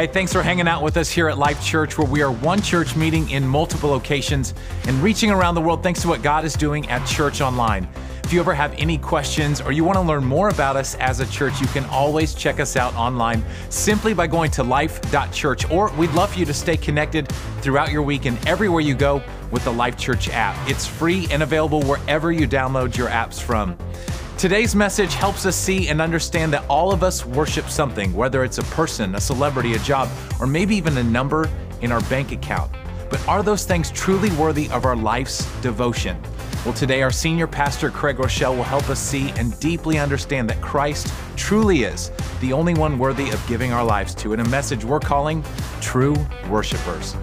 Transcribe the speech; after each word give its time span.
Hey, 0.00 0.06
thanks 0.06 0.32
for 0.32 0.42
hanging 0.42 0.66
out 0.66 0.82
with 0.82 0.96
us 0.96 1.10
here 1.10 1.28
at 1.28 1.36
Life 1.36 1.62
Church, 1.62 1.98
where 1.98 2.06
we 2.06 2.22
are 2.22 2.32
one 2.32 2.62
church 2.62 2.96
meeting 2.96 3.28
in 3.28 3.46
multiple 3.46 3.90
locations 3.90 4.54
and 4.86 4.96
reaching 5.02 5.30
around 5.30 5.56
the 5.56 5.60
world 5.60 5.82
thanks 5.82 6.00
to 6.00 6.08
what 6.08 6.22
God 6.22 6.42
is 6.46 6.54
doing 6.54 6.88
at 6.88 7.06
Church 7.06 7.42
Online. 7.42 7.86
If 8.24 8.32
you 8.32 8.40
ever 8.40 8.54
have 8.54 8.72
any 8.78 8.96
questions 8.96 9.60
or 9.60 9.72
you 9.72 9.84
want 9.84 9.98
to 9.98 10.00
learn 10.00 10.24
more 10.24 10.48
about 10.48 10.74
us 10.74 10.94
as 10.94 11.20
a 11.20 11.26
church, 11.26 11.60
you 11.60 11.66
can 11.66 11.84
always 11.90 12.32
check 12.32 12.60
us 12.60 12.76
out 12.76 12.94
online 12.94 13.44
simply 13.68 14.14
by 14.14 14.26
going 14.26 14.50
to 14.52 14.62
life.church. 14.62 15.70
Or 15.70 15.92
we'd 15.98 16.12
love 16.12 16.32
for 16.32 16.38
you 16.38 16.46
to 16.46 16.54
stay 16.54 16.78
connected 16.78 17.30
throughout 17.60 17.92
your 17.92 18.00
week 18.00 18.24
and 18.24 18.38
everywhere 18.48 18.80
you 18.80 18.94
go 18.94 19.22
with 19.50 19.64
the 19.64 19.72
Life 19.72 19.98
Church 19.98 20.30
app. 20.30 20.56
It's 20.66 20.86
free 20.86 21.28
and 21.30 21.42
available 21.42 21.82
wherever 21.82 22.32
you 22.32 22.48
download 22.48 22.96
your 22.96 23.10
apps 23.10 23.38
from. 23.38 23.76
Today's 24.40 24.74
message 24.74 25.12
helps 25.12 25.44
us 25.44 25.54
see 25.54 25.88
and 25.88 26.00
understand 26.00 26.50
that 26.54 26.64
all 26.66 26.94
of 26.94 27.02
us 27.02 27.26
worship 27.26 27.68
something, 27.68 28.10
whether 28.14 28.42
it's 28.42 28.56
a 28.56 28.62
person, 28.62 29.14
a 29.14 29.20
celebrity, 29.20 29.74
a 29.74 29.78
job, 29.80 30.08
or 30.40 30.46
maybe 30.46 30.74
even 30.76 30.96
a 30.96 31.02
number 31.02 31.50
in 31.82 31.92
our 31.92 32.00
bank 32.04 32.32
account. 32.32 32.72
But 33.10 33.22
are 33.28 33.42
those 33.42 33.66
things 33.66 33.90
truly 33.90 34.30
worthy 34.36 34.70
of 34.70 34.86
our 34.86 34.96
life's 34.96 35.44
devotion? 35.60 36.18
Well, 36.64 36.72
today 36.72 37.02
our 37.02 37.10
senior 37.10 37.46
pastor, 37.46 37.90
Craig 37.90 38.16
Groeschel, 38.16 38.56
will 38.56 38.62
help 38.62 38.88
us 38.88 38.98
see 38.98 39.28
and 39.32 39.60
deeply 39.60 39.98
understand 39.98 40.48
that 40.48 40.62
Christ 40.62 41.12
truly 41.36 41.82
is 41.82 42.10
the 42.40 42.54
only 42.54 42.72
one 42.72 42.98
worthy 42.98 43.28
of 43.28 43.46
giving 43.46 43.74
our 43.74 43.84
lives 43.84 44.14
to 44.14 44.32
in 44.32 44.40
a 44.40 44.48
message 44.48 44.86
we're 44.86 45.00
calling 45.00 45.44
True 45.82 46.16
Worshipers. 46.48 47.14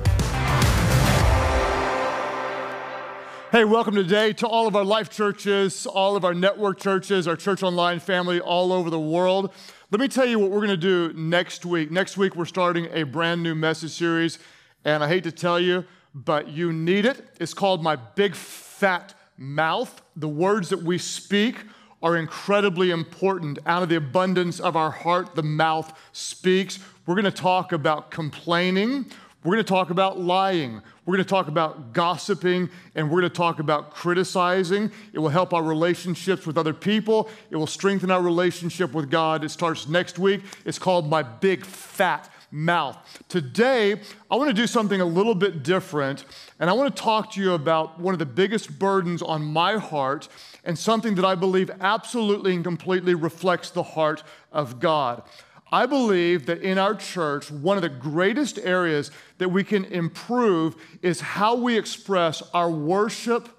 Hey, 3.58 3.66
welcome 3.66 3.96
today 3.96 4.34
to 4.34 4.48
all 4.48 4.68
of 4.68 4.76
our 4.76 4.86
life 4.86 5.10
churches, 5.10 5.88
all 5.88 6.16
of 6.16 6.24
our 6.24 6.36
network 6.36 6.80
churches, 6.80 7.28
our 7.28 7.36
church 7.36 7.64
online 7.64 8.00
family 8.00 8.40
all 8.40 8.72
over 8.72 8.92
the 8.92 9.00
world. 9.00 9.52
Let 9.90 10.00
me 10.00 10.08
tell 10.08 10.28
you 10.28 10.38
what 10.38 10.52
we're 10.52 10.60
going 10.60 10.70
to 10.70 10.78
do 10.78 11.12
next 11.14 11.66
week. 11.66 11.90
Next 11.90 12.18
week, 12.18 12.36
we're 12.36 12.46
starting 12.46 12.88
a 12.94 13.02
brand 13.02 13.42
new 13.42 13.56
message 13.56 13.94
series, 13.94 14.38
and 14.86 15.04
I 15.04 15.08
hate 15.08 15.24
to 15.24 15.32
tell 15.32 15.60
you, 15.60 15.86
but 16.14 16.50
you 16.50 16.72
need 16.72 17.08
it. 17.08 17.26
It's 17.40 17.56
called 17.56 17.82
My 17.82 17.96
Big 17.96 18.36
Fat 18.36 19.16
Mouth. 19.40 20.04
The 20.16 20.30
words 20.30 20.70
that 20.70 20.84
we 20.84 21.00
speak 21.00 21.56
are 22.04 22.16
incredibly 22.16 22.92
important. 22.92 23.58
Out 23.66 23.82
of 23.82 23.90
the 23.90 23.96
abundance 23.96 24.60
of 24.60 24.76
our 24.76 24.92
heart, 24.92 25.34
the 25.34 25.42
mouth 25.42 25.98
speaks. 26.12 26.78
We're 27.08 27.16
going 27.16 27.26
to 27.26 27.32
talk 27.32 27.72
about 27.72 28.12
complaining. 28.12 29.08
We're 29.44 29.54
going 29.54 29.66
to 29.66 29.70
talk 29.70 29.92
about 29.92 30.20
lying. 30.20 30.82
We're 31.06 31.16
going 31.16 31.24
to 31.24 31.30
talk 31.30 31.48
about 31.48 31.94
gossiping 31.94 32.70
and 32.96 33.10
we're 33.10 33.22
going 33.22 33.32
to 33.32 33.38
talk 33.38 33.60
about 33.60 33.92
criticizing. 33.92 34.92
It 35.14 35.20
will 35.20 35.30
help 35.30 35.54
our 35.54 35.64
relationships 35.64 36.46
with 36.48 36.58
other 36.58 36.74
people. 36.74 37.30
It 37.50 37.56
will 37.56 37.68
strengthen 37.68 38.12
our 38.12 38.22
relationship 38.22 38.94
with 38.94 39.10
God. 39.10 39.44
It 39.44 39.50
starts 39.50 39.88
next 39.88 40.18
week. 40.20 40.42
It's 40.66 40.80
called 40.80 41.10
My 41.10 41.24
Big 41.24 41.66
Fat 41.66 42.30
Mouth. 42.52 42.98
Today, 43.28 44.02
I 44.32 44.36
want 44.36 44.50
to 44.50 44.54
do 44.54 44.68
something 44.68 45.02
a 45.02 45.06
little 45.06 45.36
bit 45.36 45.64
different, 45.64 46.24
and 46.60 46.70
I 46.70 46.74
want 46.74 46.96
to 46.96 47.02
talk 47.02 47.34
to 47.34 47.42
you 47.42 47.54
about 47.54 48.00
one 48.00 48.14
of 48.14 48.20
the 48.20 48.26
biggest 48.26 48.80
burdens 48.80 49.22
on 49.22 49.44
my 49.44 49.78
heart 49.78 50.30
and 50.64 50.80
something 50.80 51.16
that 51.16 51.26
I 51.26 51.36
believe 51.36 51.70
absolutely 51.82 52.56
and 52.56 52.64
completely 52.64 53.16
reflects 53.16 53.70
the 53.70 53.84
heart 53.84 54.24
of 54.52 54.80
God. 54.80 55.24
I 55.72 55.86
believe 55.86 56.46
that 56.46 56.62
in 56.62 56.78
our 56.78 56.96
church, 56.96 57.52
one 57.52 57.78
of 57.78 57.82
the 57.82 57.90
greatest 57.90 58.58
areas 58.60 59.12
that 59.38 59.50
we 59.50 59.64
can 59.64 59.86
improve 59.86 60.76
is 61.02 61.20
how 61.20 61.56
we 61.56 61.78
express 61.78 62.42
our 62.54 62.72
worship, 62.72 63.50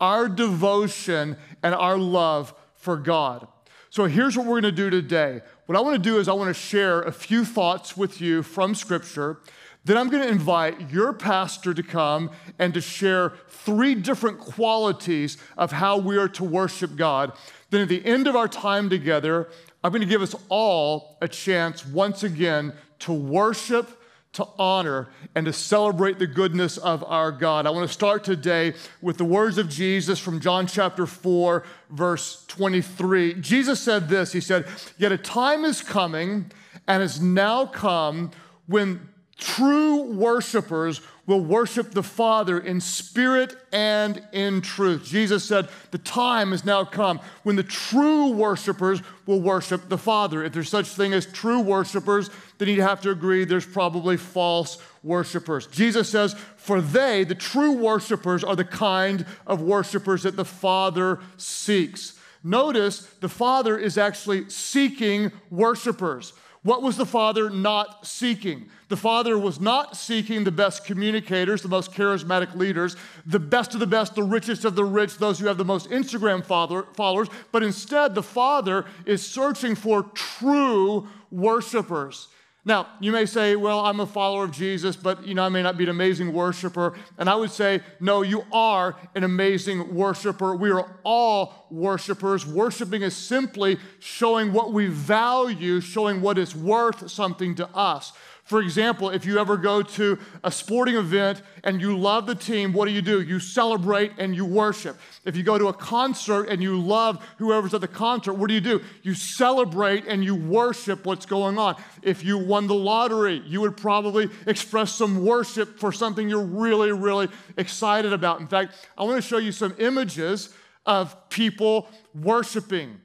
our 0.00 0.28
devotion, 0.28 1.36
and 1.62 1.74
our 1.74 1.98
love 1.98 2.54
for 2.74 2.96
God. 2.96 3.46
So 3.90 4.06
here's 4.06 4.38
what 4.38 4.46
we're 4.46 4.62
going 4.62 4.74
to 4.74 4.82
do 4.82 4.88
today. 4.88 5.42
What 5.66 5.76
I 5.76 5.82
want 5.82 6.02
to 6.02 6.10
do 6.10 6.18
is 6.18 6.26
I 6.26 6.32
want 6.32 6.48
to 6.48 6.60
share 6.60 7.02
a 7.02 7.12
few 7.12 7.44
thoughts 7.44 7.96
with 7.96 8.22
you 8.22 8.42
from 8.42 8.74
Scripture. 8.74 9.40
Then 9.84 9.98
I'm 9.98 10.08
going 10.08 10.22
to 10.22 10.28
invite 10.28 10.90
your 10.90 11.12
pastor 11.12 11.74
to 11.74 11.82
come 11.82 12.30
and 12.58 12.72
to 12.72 12.80
share 12.80 13.34
three 13.48 13.94
different 13.94 14.38
qualities 14.38 15.36
of 15.58 15.72
how 15.72 15.98
we 15.98 16.16
are 16.16 16.28
to 16.28 16.44
worship 16.44 16.96
God. 16.96 17.32
Then 17.70 17.82
at 17.82 17.88
the 17.88 18.04
end 18.04 18.26
of 18.26 18.36
our 18.36 18.48
time 18.48 18.88
together, 18.88 19.48
I'm 19.84 19.90
going 19.90 20.00
to 20.02 20.06
give 20.06 20.22
us 20.22 20.36
all 20.48 21.16
a 21.20 21.26
chance 21.26 21.84
once 21.84 22.22
again 22.22 22.72
to 23.00 23.12
worship, 23.12 24.00
to 24.34 24.46
honor, 24.56 25.08
and 25.34 25.44
to 25.46 25.52
celebrate 25.52 26.20
the 26.20 26.26
goodness 26.26 26.78
of 26.78 27.02
our 27.02 27.32
God. 27.32 27.66
I 27.66 27.70
want 27.70 27.88
to 27.88 27.92
start 27.92 28.22
today 28.22 28.74
with 29.00 29.18
the 29.18 29.24
words 29.24 29.58
of 29.58 29.68
Jesus 29.68 30.20
from 30.20 30.38
John 30.38 30.68
chapter 30.68 31.04
4, 31.04 31.64
verse 31.90 32.44
23. 32.46 33.34
Jesus 33.40 33.80
said 33.80 34.08
this 34.08 34.32
He 34.32 34.40
said, 34.40 34.66
Yet 34.98 35.10
a 35.10 35.18
time 35.18 35.64
is 35.64 35.82
coming 35.82 36.52
and 36.86 37.02
has 37.02 37.20
now 37.20 37.66
come 37.66 38.30
when 38.66 39.08
true 39.36 40.12
worshipers 40.12 41.00
will 41.26 41.40
worship 41.40 41.92
the 41.92 42.02
Father 42.02 42.58
in 42.58 42.80
spirit 42.80 43.56
and 43.72 44.22
in 44.32 44.60
truth. 44.60 45.04
Jesus 45.04 45.44
said, 45.44 45.68
The 45.92 45.98
time 45.98 46.50
has 46.50 46.64
now 46.64 46.84
come 46.84 47.20
when 47.44 47.56
the 47.56 47.62
true 47.62 48.30
worshipers 48.30 49.00
will 49.26 49.40
worship 49.40 49.88
the 49.88 49.98
Father. 49.98 50.42
If 50.42 50.52
there's 50.52 50.68
such 50.68 50.88
thing 50.88 51.12
as 51.12 51.26
true 51.26 51.60
worshipers, 51.60 52.28
then 52.58 52.68
you'd 52.68 52.80
have 52.80 53.00
to 53.02 53.10
agree 53.10 53.44
there's 53.44 53.66
probably 53.66 54.16
false 54.16 54.78
worshipers. 55.02 55.68
Jesus 55.68 56.08
says, 56.08 56.34
For 56.56 56.80
they, 56.80 57.22
the 57.24 57.34
true 57.34 57.72
worshipers, 57.72 58.42
are 58.42 58.56
the 58.56 58.64
kind 58.64 59.24
of 59.46 59.62
worshipers 59.62 60.24
that 60.24 60.36
the 60.36 60.44
Father 60.44 61.20
seeks. 61.36 62.18
Notice 62.44 63.02
the 63.20 63.28
Father 63.28 63.78
is 63.78 63.96
actually 63.96 64.50
seeking 64.50 65.30
worshipers. 65.50 66.32
What 66.64 66.80
was 66.82 66.96
the 66.96 67.06
Father 67.06 67.50
not 67.50 68.06
seeking? 68.06 68.68
The 68.88 68.96
Father 68.96 69.36
was 69.36 69.58
not 69.58 69.96
seeking 69.96 70.44
the 70.44 70.52
best 70.52 70.84
communicators, 70.84 71.60
the 71.60 71.68
most 71.68 71.90
charismatic 71.92 72.54
leaders, 72.54 72.94
the 73.26 73.40
best 73.40 73.74
of 73.74 73.80
the 73.80 73.86
best, 73.86 74.14
the 74.14 74.22
richest 74.22 74.64
of 74.64 74.76
the 74.76 74.84
rich, 74.84 75.18
those 75.18 75.40
who 75.40 75.48
have 75.48 75.58
the 75.58 75.64
most 75.64 75.90
Instagram 75.90 76.44
followers, 76.44 77.28
but 77.50 77.64
instead 77.64 78.14
the 78.14 78.22
Father 78.22 78.84
is 79.06 79.26
searching 79.26 79.74
for 79.74 80.04
true 80.14 81.08
worshipers. 81.32 82.28
Now, 82.64 82.86
you 83.00 83.10
may 83.10 83.26
say, 83.26 83.56
well, 83.56 83.80
I'm 83.80 83.98
a 83.98 84.06
follower 84.06 84.44
of 84.44 84.52
Jesus, 84.52 84.94
but 84.94 85.26
you 85.26 85.34
know, 85.34 85.42
I 85.42 85.48
may 85.48 85.62
not 85.62 85.76
be 85.76 85.82
an 85.82 85.90
amazing 85.90 86.32
worshiper. 86.32 86.94
And 87.18 87.28
I 87.28 87.34
would 87.34 87.50
say, 87.50 87.80
no, 87.98 88.22
you 88.22 88.44
are 88.52 88.94
an 89.16 89.24
amazing 89.24 89.92
worshiper. 89.92 90.54
We 90.54 90.70
are 90.70 90.88
all 91.02 91.66
worshipers. 91.70 92.46
Worshiping 92.46 93.02
is 93.02 93.16
simply 93.16 93.78
showing 93.98 94.52
what 94.52 94.72
we 94.72 94.86
value, 94.86 95.80
showing 95.80 96.20
what 96.20 96.38
is 96.38 96.54
worth 96.54 97.10
something 97.10 97.56
to 97.56 97.68
us. 97.74 98.12
For 98.52 98.60
example, 98.60 99.08
if 99.08 99.24
you 99.24 99.38
ever 99.38 99.56
go 99.56 99.80
to 99.80 100.18
a 100.44 100.52
sporting 100.52 100.96
event 100.96 101.40
and 101.64 101.80
you 101.80 101.96
love 101.96 102.26
the 102.26 102.34
team, 102.34 102.74
what 102.74 102.84
do 102.84 102.90
you 102.90 103.00
do? 103.00 103.22
You 103.22 103.40
celebrate 103.40 104.12
and 104.18 104.36
you 104.36 104.44
worship. 104.44 104.98
If 105.24 105.38
you 105.38 105.42
go 105.42 105.56
to 105.56 105.68
a 105.68 105.72
concert 105.72 106.50
and 106.50 106.62
you 106.62 106.78
love 106.78 107.26
whoever's 107.38 107.72
at 107.72 107.80
the 107.80 107.88
concert, 107.88 108.34
what 108.34 108.48
do 108.48 108.54
you 108.54 108.60
do? 108.60 108.82
You 109.02 109.14
celebrate 109.14 110.04
and 110.06 110.22
you 110.22 110.34
worship 110.34 111.06
what's 111.06 111.24
going 111.24 111.56
on. 111.56 111.82
If 112.02 112.26
you 112.26 112.36
won 112.36 112.66
the 112.66 112.74
lottery, 112.74 113.42
you 113.46 113.62
would 113.62 113.74
probably 113.74 114.28
express 114.46 114.92
some 114.92 115.24
worship 115.24 115.78
for 115.78 115.90
something 115.90 116.28
you're 116.28 116.44
really, 116.44 116.92
really 116.92 117.28
excited 117.56 118.12
about. 118.12 118.42
In 118.42 118.48
fact, 118.48 118.74
I 118.98 119.04
want 119.04 119.16
to 119.16 119.26
show 119.26 119.38
you 119.38 119.52
some 119.52 119.74
images 119.78 120.50
of 120.84 121.30
people 121.30 121.88
worshiping, 122.14 123.00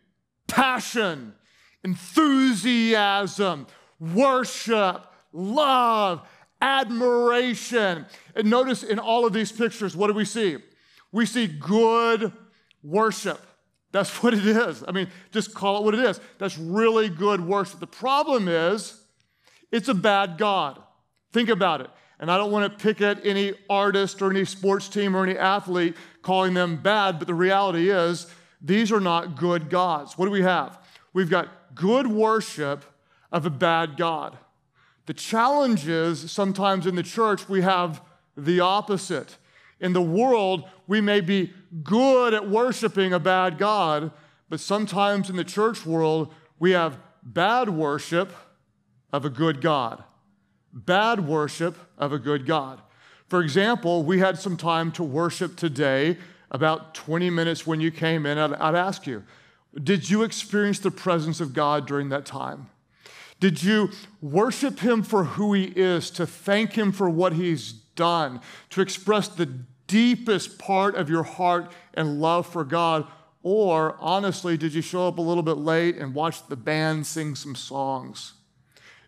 passion, 0.48 1.36
enthusiasm, 1.86 3.66
worship 3.98 5.06
love, 5.32 6.28
admiration. 6.62 8.06
And 8.36 8.50
notice 8.50 8.84
in 8.84 9.00
all 9.00 9.26
of 9.26 9.34
these 9.34 9.52
pictures, 9.52 9.96
what 9.96 10.08
do 10.08 10.14
we 10.14 10.26
see? 10.26 10.58
We 11.12 11.26
see 11.26 11.48
good 11.48 12.32
worship. 12.84 13.40
That's 13.92 14.12
what 14.24 14.34
it 14.34 14.46
is. 14.46 14.84
I 14.88 14.92
mean, 14.92 15.10
just 15.32 15.54
call 15.54 15.80
it 15.80 15.84
what 15.84 15.94
it 15.94 16.02
is. 16.02 16.20
That's 16.38 16.58
really 16.58 17.10
good 17.10 17.42
worship. 17.42 17.80
The 17.80 17.88
problem 17.88 18.48
is, 18.48 19.02
it's 19.72 19.90
a 19.90 19.94
bad 19.94 20.38
God. 20.38 20.82
Think 21.34 21.50
about 21.50 21.82
it. 21.82 21.90
And 22.20 22.32
I 22.32 22.38
don't 22.38 22.52
want 22.52 22.72
to 22.72 22.84
pick 22.84 23.02
at 23.02 23.24
any 23.26 23.54
artist 23.70 24.22
or 24.22 24.32
any 24.32 24.46
sports 24.46 24.88
team 24.88 25.16
or 25.16 25.24
any 25.24 25.38
athlete 25.38 25.96
calling 26.22 26.54
them 26.54 26.78
bad, 26.78 27.20
but 27.20 27.28
the 27.28 27.34
reality 27.34 27.92
is, 27.92 28.28
these 28.60 28.92
are 28.92 29.00
not 29.00 29.38
good 29.38 29.70
gods. 29.70 30.18
What 30.18 30.26
do 30.26 30.32
we 30.32 30.42
have? 30.42 30.80
We've 31.14 31.30
got 31.30 31.76
good 31.76 32.08
worship 32.08 32.84
of 33.32 33.46
a 33.46 33.50
bad 33.50 33.98
God. 33.98 34.38
The 35.08 35.14
challenge 35.14 35.88
is 35.88 36.32
sometimes 36.32 36.86
in 36.86 36.96
the 36.96 37.04
church 37.04 37.48
we 37.48 37.62
have 37.62 38.02
the 38.36 38.60
opposite. 38.60 39.38
In 39.80 39.94
the 39.94 40.02
world, 40.02 40.66
we 40.86 41.02
may 41.02 41.22
be 41.22 41.54
good 41.82 42.34
at 42.34 42.50
worshiping 42.50 43.14
a 43.14 43.20
bad 43.20 43.58
God, 43.58 44.12
but 44.50 44.60
sometimes 44.60 45.30
in 45.30 45.38
the 45.38 45.46
church 45.46 45.86
world, 45.86 46.34
we 46.60 46.72
have 46.72 47.00
bad 47.24 47.70
worship 47.70 48.34
of 49.14 49.24
a 49.24 49.30
good 49.30 49.62
God. 49.62 50.04
Bad 50.74 51.26
worship 51.26 51.78
of 51.98 52.12
a 52.12 52.20
good 52.20 52.46
God. 52.46 52.82
For 53.30 53.42
example, 53.42 54.04
we 54.04 54.20
had 54.20 54.38
some 54.38 54.58
time 54.58 54.92
to 54.94 55.04
worship 55.04 55.56
today, 55.56 56.18
about 56.52 56.94
20 56.96 57.30
minutes 57.30 57.66
when 57.66 57.80
you 57.80 57.92
came 57.92 58.26
in. 58.26 58.38
I'd, 58.38 58.54
I'd 58.54 58.76
ask 58.76 59.08
you, 59.08 59.24
did 59.82 60.10
you 60.10 60.24
experience 60.24 60.80
the 60.80 60.92
presence 60.92 61.40
of 61.40 61.54
God 61.54 61.86
during 61.86 62.10
that 62.10 62.26
time? 62.26 62.70
Did 63.40 63.62
you 63.62 63.92
worship 64.22 64.80
him 64.80 65.04
for 65.04 65.24
who 65.24 65.54
he 65.54 65.66
is, 65.66 66.10
to 66.12 66.26
thank 66.26 66.74
him 66.74 66.92
for 66.92 67.10
what 67.10 67.34
he's 67.34 67.72
done, 67.72 68.42
to 68.72 68.82
express 68.82 69.28
the 69.28 69.46
deepest 69.88 70.58
part 70.58 70.96
of 70.96 71.10
your 71.10 71.24
heart 71.24 71.72
and 71.94 72.20
love 72.20 72.48
for 72.48 72.64
God? 72.64 73.08
Or 73.44 73.96
honestly, 74.00 74.58
did 74.58 74.74
you 74.74 74.82
show 74.82 75.08
up 75.08 75.20
a 75.20 75.22
little 75.22 75.44
bit 75.44 75.58
late 75.58 75.98
and 75.98 76.14
watch 76.14 76.48
the 76.48 76.56
band 76.56 77.06
sing 77.06 77.36
some 77.36 77.56
songs? 77.56 78.34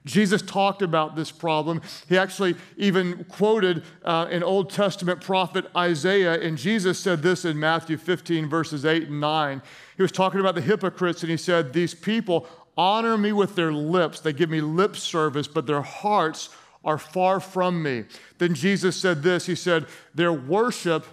Jesus 0.05 0.41
talked 0.41 0.81
about 0.81 1.15
this 1.15 1.31
problem. 1.31 1.81
He 2.07 2.17
actually 2.17 2.55
even 2.77 3.25
quoted 3.25 3.83
uh, 4.03 4.27
an 4.31 4.43
Old 4.43 4.69
Testament 4.69 5.21
prophet 5.21 5.65
Isaiah, 5.75 6.39
and 6.39 6.57
Jesus 6.57 6.97
said 6.97 7.21
this 7.21 7.43
in 7.43 7.59
Matthew 7.59 7.97
15, 7.97 8.47
verses 8.47 8.85
8 8.85 9.09
and 9.09 9.19
9. 9.19 9.61
He 9.97 10.01
was 10.01 10.11
talking 10.11 10.39
about 10.39 10.55
the 10.55 10.61
hypocrites, 10.61 11.21
and 11.21 11.29
he 11.29 11.37
said, 11.37 11.73
These 11.73 11.93
people 11.93 12.47
honor 12.79 13.17
me 13.17 13.33
with 13.33 13.55
their 13.55 13.73
lips, 13.73 14.21
they 14.21 14.31
give 14.31 14.49
me 14.49 14.61
lip 14.61 14.95
service, 14.95 15.49
but 15.49 15.67
their 15.67 15.81
hearts 15.81 16.47
are 16.85 16.97
far 16.97 17.41
from 17.41 17.83
me. 17.83 18.05
Then 18.37 18.53
Jesus 18.53 18.95
said 18.95 19.21
this 19.21 19.45
He 19.45 19.55
said, 19.55 19.85
Their 20.15 20.31
worship 20.31 21.05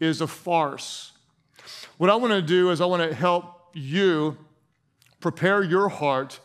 is 0.00 0.20
a 0.20 0.26
farce. 0.26 1.12
What 1.98 2.10
I 2.10 2.16
want 2.16 2.32
to 2.32 2.42
do 2.42 2.70
is, 2.70 2.80
I 2.80 2.86
want 2.86 3.08
to 3.08 3.14
help 3.14 3.70
you 3.74 4.36
prepare 5.20 5.62
your 5.62 5.88
heart 5.88 6.40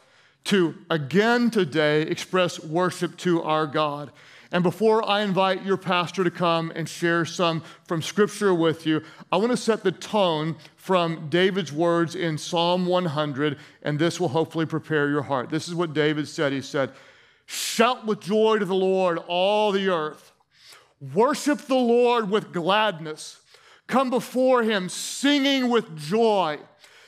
to 0.45 0.75
again 0.89 1.49
today 1.49 2.03
express 2.03 2.63
worship 2.63 3.17
to 3.17 3.41
our 3.41 3.65
God. 3.65 4.11
And 4.51 4.63
before 4.63 5.07
I 5.07 5.21
invite 5.21 5.63
your 5.63 5.77
pastor 5.77 6.23
to 6.23 6.31
come 6.31 6.71
and 6.75 6.89
share 6.89 7.23
some 7.23 7.63
from 7.83 8.01
Scripture 8.01 8.53
with 8.53 8.87
you, 8.87 9.03
I 9.31 9.37
want 9.37 9.51
to 9.51 9.57
set 9.57 9.83
the 9.83 9.91
tone 9.91 10.55
from 10.75 11.29
David's 11.29 11.71
words 11.71 12.15
in 12.15 12.37
Psalm 12.37 12.87
100, 12.87 13.59
and 13.83 13.99
this 13.99 14.19
will 14.19 14.29
hopefully 14.29 14.65
prepare 14.65 15.09
your 15.09 15.21
heart. 15.21 15.51
This 15.51 15.67
is 15.67 15.75
what 15.75 15.93
David 15.93 16.27
said. 16.27 16.51
He 16.51 16.61
said, 16.61 16.91
Shout 17.45 18.07
with 18.07 18.21
joy 18.21 18.57
to 18.57 18.65
the 18.65 18.75
Lord, 18.75 19.19
all 19.27 19.71
the 19.71 19.89
earth. 19.89 20.31
Worship 21.13 21.59
the 21.59 21.75
Lord 21.75 22.29
with 22.29 22.51
gladness. 22.51 23.39
Come 23.85 24.09
before 24.09 24.63
him 24.63 24.89
singing 24.89 25.69
with 25.69 25.95
joy. 25.97 26.59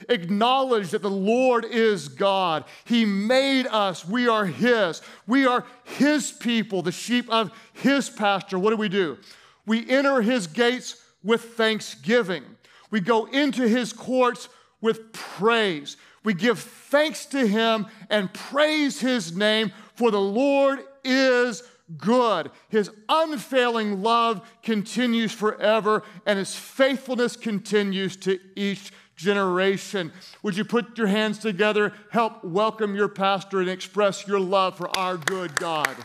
Acknowledge 0.09 0.91
that 0.91 1.01
the 1.01 1.09
Lord 1.09 1.65
is 1.65 2.07
God. 2.07 2.65
He 2.85 3.05
made 3.05 3.67
us. 3.67 4.05
We 4.05 4.27
are 4.27 4.45
His. 4.45 5.01
We 5.27 5.45
are 5.45 5.65
His 5.83 6.31
people, 6.31 6.81
the 6.81 6.91
sheep 6.91 7.29
of 7.29 7.51
His 7.73 8.09
pasture. 8.09 8.59
What 8.59 8.71
do 8.71 8.77
we 8.77 8.89
do? 8.89 9.17
We 9.65 9.89
enter 9.89 10.21
His 10.21 10.47
gates 10.47 11.01
with 11.23 11.55
thanksgiving. 11.55 12.43
We 12.89 12.99
go 12.99 13.25
into 13.25 13.67
His 13.67 13.93
courts 13.93 14.49
with 14.81 15.13
praise. 15.13 15.97
We 16.23 16.33
give 16.33 16.59
thanks 16.59 17.25
to 17.27 17.47
Him 17.47 17.87
and 18.09 18.33
praise 18.33 18.99
His 18.99 19.35
name, 19.35 19.71
for 19.95 20.11
the 20.11 20.21
Lord 20.21 20.79
is 21.03 21.63
good. 21.97 22.51
His 22.69 22.89
unfailing 23.09 24.01
love 24.01 24.47
continues 24.63 25.31
forever, 25.31 26.03
and 26.25 26.39
His 26.39 26.55
faithfulness 26.55 27.35
continues 27.35 28.15
to 28.17 28.39
each 28.55 28.91
generation. 29.21 30.11
Would 30.43 30.57
you 30.57 30.65
put 30.65 30.97
your 30.97 31.07
hands 31.07 31.37
together, 31.37 31.93
help 32.09 32.43
welcome 32.43 32.95
your 32.95 33.07
pastor, 33.07 33.59
and 33.59 33.69
express 33.69 34.27
your 34.27 34.39
love 34.39 34.77
for 34.77 34.89
our 34.97 35.17
good 35.17 35.55
God? 35.55 35.95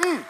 Mm. 0.00 0.24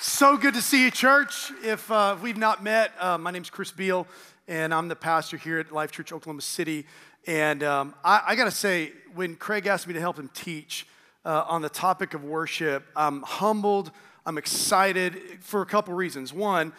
So 0.00 0.36
good 0.36 0.54
to 0.54 0.62
see 0.62 0.84
you, 0.84 0.90
church. 0.90 1.52
If, 1.62 1.90
uh, 1.90 2.16
we've 2.20 2.36
not 2.36 2.62
met, 2.62 2.92
uh, 2.98 3.18
my 3.18 3.30
name's 3.30 3.50
Chris 3.50 3.70
Beall, 3.70 4.06
and 4.48 4.74
I'm 4.74 4.88
the 4.88 4.96
pastor 4.96 5.36
here 5.36 5.58
at 5.58 5.70
Life 5.72 5.92
Church 5.92 6.12
Oklahoma 6.12 6.42
City. 6.42 6.86
And 7.26 7.62
um, 7.62 7.94
I, 8.02 8.22
I 8.28 8.36
got 8.36 8.44
to 8.46 8.50
say, 8.50 8.92
when 9.14 9.36
Craig 9.36 9.66
asked 9.66 9.86
me 9.86 9.94
to 9.94 10.00
help 10.00 10.18
him 10.18 10.30
teach 10.34 10.86
uh, 11.24 11.44
on 11.46 11.62
the 11.62 11.68
topic 11.68 12.14
of 12.14 12.24
worship, 12.24 12.84
I'm 12.96 13.22
humbled, 13.22 13.90
I'm 14.24 14.38
excited 14.38 15.20
for 15.40 15.62
a 15.62 15.66
couple 15.66 15.94
reasons. 15.94 16.32
One, 16.32 16.72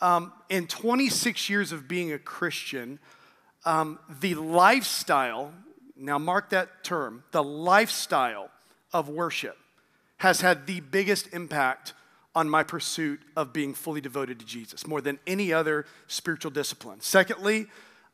um, 0.00 0.32
in 0.48 0.66
26 0.66 1.48
years 1.50 1.72
of 1.72 1.86
being 1.86 2.12
a 2.12 2.18
Christian, 2.18 2.98
um, 3.64 3.98
the 4.20 4.34
lifestyle, 4.34 5.52
now 5.96 6.18
mark 6.18 6.50
that 6.50 6.82
term, 6.82 7.24
the 7.32 7.42
lifestyle 7.42 8.50
of 8.92 9.08
worship 9.08 9.58
has 10.18 10.40
had 10.40 10.66
the 10.66 10.80
biggest 10.80 11.32
impact 11.32 11.92
on 12.34 12.48
my 12.48 12.62
pursuit 12.62 13.20
of 13.36 13.52
being 13.52 13.74
fully 13.74 14.00
devoted 14.00 14.38
to 14.38 14.46
Jesus, 14.46 14.86
more 14.86 15.00
than 15.00 15.18
any 15.26 15.52
other 15.52 15.84
spiritual 16.06 16.50
discipline. 16.50 17.00
Secondly, 17.00 17.66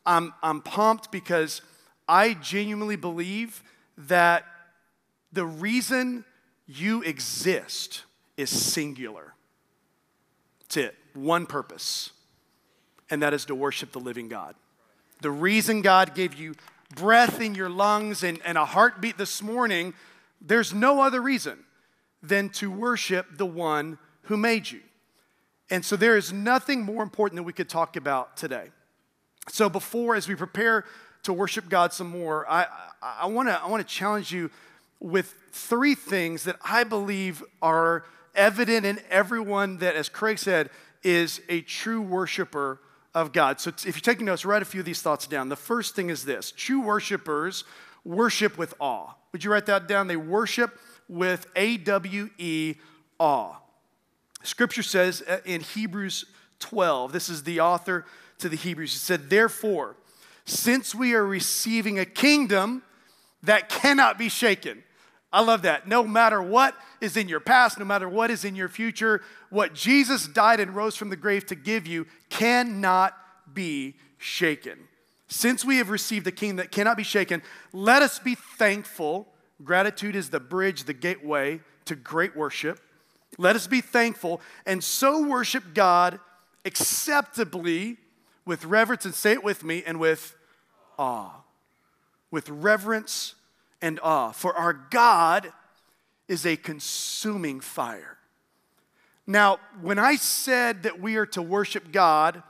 I'm, 0.04 0.32
I'm 0.42 0.62
pumped 0.62 1.12
because 1.12 1.62
I 2.08 2.34
genuinely 2.34 2.96
believe 2.96 3.62
that 3.98 4.44
the 5.32 5.44
reason 5.44 6.24
you 6.66 7.02
exist 7.02 8.04
is 8.36 8.50
singular. 8.50 9.34
That's 10.60 10.76
it 10.78 10.96
one 11.16 11.46
purpose, 11.46 12.10
and 13.10 13.22
that 13.22 13.34
is 13.34 13.44
to 13.46 13.54
worship 13.54 13.92
the 13.92 14.00
living 14.00 14.28
God. 14.28 14.54
The 15.22 15.30
reason 15.30 15.82
God 15.82 16.14
gave 16.14 16.34
you 16.34 16.54
breath 16.94 17.40
in 17.40 17.54
your 17.54 17.68
lungs 17.68 18.22
and, 18.22 18.38
and 18.44 18.58
a 18.58 18.64
heartbeat 18.64 19.18
this 19.18 19.42
morning, 19.42 19.94
there's 20.40 20.74
no 20.74 21.00
other 21.00 21.20
reason 21.20 21.58
than 22.22 22.48
to 22.50 22.70
worship 22.70 23.26
the 23.36 23.46
one 23.46 23.98
who 24.22 24.36
made 24.36 24.70
you. 24.70 24.80
And 25.70 25.84
so 25.84 25.96
there 25.96 26.16
is 26.16 26.32
nothing 26.32 26.82
more 26.82 27.02
important 27.02 27.36
that 27.36 27.42
we 27.42 27.52
could 27.52 27.68
talk 27.68 27.96
about 27.96 28.36
today. 28.36 28.68
So 29.48 29.68
before, 29.68 30.14
as 30.14 30.28
we 30.28 30.34
prepare 30.34 30.84
to 31.24 31.32
worship 31.32 31.68
God 31.68 31.92
some 31.92 32.08
more, 32.08 32.48
I, 32.48 32.66
I, 33.02 33.16
I 33.22 33.26
want 33.26 33.48
to 33.48 33.60
I 33.60 33.68
wanna 33.68 33.84
challenge 33.84 34.32
you 34.32 34.50
with 35.00 35.34
three 35.50 35.94
things 35.94 36.44
that 36.44 36.56
I 36.64 36.84
believe 36.84 37.42
are 37.60 38.04
evident 38.34 38.86
in 38.86 39.00
everyone 39.10 39.78
that, 39.78 39.94
as 39.96 40.08
Craig 40.08 40.38
said, 40.38 40.70
is 41.06 41.40
a 41.48 41.60
true 41.60 42.02
worshiper 42.02 42.80
of 43.14 43.32
God. 43.32 43.60
So 43.60 43.70
if 43.70 43.86
you're 43.86 44.00
taking 44.00 44.26
notes, 44.26 44.44
write 44.44 44.60
a 44.60 44.64
few 44.66 44.80
of 44.80 44.86
these 44.86 45.00
thoughts 45.00 45.28
down. 45.28 45.48
The 45.48 45.54
first 45.54 45.94
thing 45.94 46.10
is 46.10 46.24
this 46.24 46.50
true 46.50 46.80
worshipers 46.80 47.62
worship 48.04 48.58
with 48.58 48.74
awe. 48.80 49.14
Would 49.30 49.44
you 49.44 49.52
write 49.52 49.66
that 49.66 49.86
down? 49.86 50.08
They 50.08 50.16
worship 50.16 50.80
with 51.08 51.46
A 51.54 51.76
W 51.76 52.30
E, 52.38 52.74
awe. 53.20 53.54
Scripture 54.42 54.82
says 54.82 55.22
uh, 55.28 55.38
in 55.44 55.60
Hebrews 55.60 56.24
12, 56.58 57.12
this 57.12 57.28
is 57.28 57.44
the 57.44 57.60
author 57.60 58.04
to 58.38 58.48
the 58.48 58.56
Hebrews, 58.56 58.92
he 58.92 58.98
said, 58.98 59.30
Therefore, 59.30 59.96
since 60.44 60.92
we 60.94 61.14
are 61.14 61.24
receiving 61.24 62.00
a 62.00 62.04
kingdom 62.04 62.82
that 63.44 63.68
cannot 63.68 64.18
be 64.18 64.28
shaken, 64.28 64.82
I 65.36 65.42
love 65.42 65.62
that. 65.62 65.86
No 65.86 66.02
matter 66.02 66.42
what 66.42 66.74
is 66.98 67.14
in 67.14 67.28
your 67.28 67.40
past, 67.40 67.78
no 67.78 67.84
matter 67.84 68.08
what 68.08 68.30
is 68.30 68.42
in 68.42 68.56
your 68.56 68.70
future, 68.70 69.20
what 69.50 69.74
Jesus 69.74 70.26
died 70.26 70.60
and 70.60 70.74
rose 70.74 70.96
from 70.96 71.10
the 71.10 71.16
grave 71.16 71.44
to 71.48 71.54
give 71.54 71.86
you 71.86 72.06
cannot 72.30 73.14
be 73.52 73.96
shaken. 74.16 74.78
Since 75.28 75.62
we 75.62 75.76
have 75.76 75.90
received 75.90 76.26
a 76.26 76.32
king 76.32 76.56
that 76.56 76.72
cannot 76.72 76.96
be 76.96 77.02
shaken, 77.02 77.42
let 77.74 78.00
us 78.00 78.18
be 78.18 78.34
thankful. 78.34 79.28
Gratitude 79.62 80.16
is 80.16 80.30
the 80.30 80.40
bridge, 80.40 80.84
the 80.84 80.94
gateway 80.94 81.60
to 81.84 81.94
great 81.94 82.34
worship. 82.34 82.80
Let 83.36 83.56
us 83.56 83.66
be 83.66 83.82
thankful 83.82 84.40
and 84.64 84.82
so 84.82 85.22
worship 85.22 85.74
God 85.74 86.18
acceptably 86.64 87.98
with 88.46 88.64
reverence, 88.64 89.04
and 89.04 89.14
say 89.14 89.32
it 89.32 89.44
with 89.44 89.62
me, 89.62 89.82
and 89.86 90.00
with 90.00 90.34
awe. 90.98 91.42
With 92.30 92.48
reverence 92.48 93.34
and 93.80 94.00
awe. 94.02 94.32
For 94.32 94.54
our 94.54 94.72
God 94.72 95.52
is 96.28 96.44
a 96.44 96.56
consuming 96.56 97.60
fire. 97.60 98.18
Now, 99.26 99.58
when 99.80 99.98
I 99.98 100.16
said 100.16 100.84
that 100.84 101.00
we 101.00 101.16
are 101.16 101.26
to 101.26 101.42
worship 101.42 101.90
God 101.92 102.42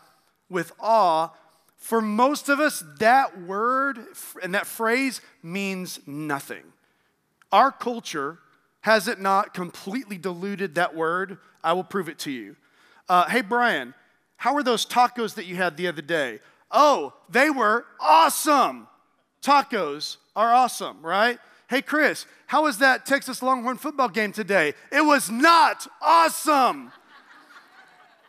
with 0.48 0.72
awe, 0.78 1.30
for 1.76 2.00
most 2.00 2.48
of 2.48 2.60
us, 2.60 2.84
that 2.98 3.40
word 3.42 3.98
and 4.42 4.54
that 4.54 4.66
phrase 4.66 5.20
means 5.42 6.00
nothing. 6.06 6.64
Our 7.52 7.70
culture 7.70 8.38
has 8.80 9.08
it 9.08 9.20
not 9.20 9.54
completely 9.54 10.18
diluted 10.18 10.74
that 10.74 10.94
word? 10.94 11.38
I 11.62 11.72
will 11.72 11.84
prove 11.84 12.08
it 12.08 12.18
to 12.20 12.30
you. 12.30 12.56
Uh, 13.08 13.28
hey, 13.28 13.40
Brian, 13.40 13.94
how 14.36 14.54
were 14.54 14.62
those 14.62 14.84
tacos 14.84 15.34
that 15.34 15.46
you 15.46 15.56
had 15.56 15.76
the 15.76 15.88
other 15.88 16.02
day? 16.02 16.40
Oh, 16.70 17.14
they 17.28 17.50
were 17.50 17.86
awesome. 18.00 18.86
Tacos 19.42 20.16
are 20.36 20.54
awesome, 20.54 20.98
right? 21.00 21.38
Hey, 21.68 21.82
Chris, 21.82 22.26
how 22.46 22.64
was 22.64 22.78
that 22.78 23.06
Texas 23.06 23.42
Longhorn 23.42 23.78
football 23.78 24.08
game 24.08 24.30
today? 24.30 24.74
It 24.92 25.04
was 25.04 25.30
not 25.30 25.88
awesome. 26.00 26.92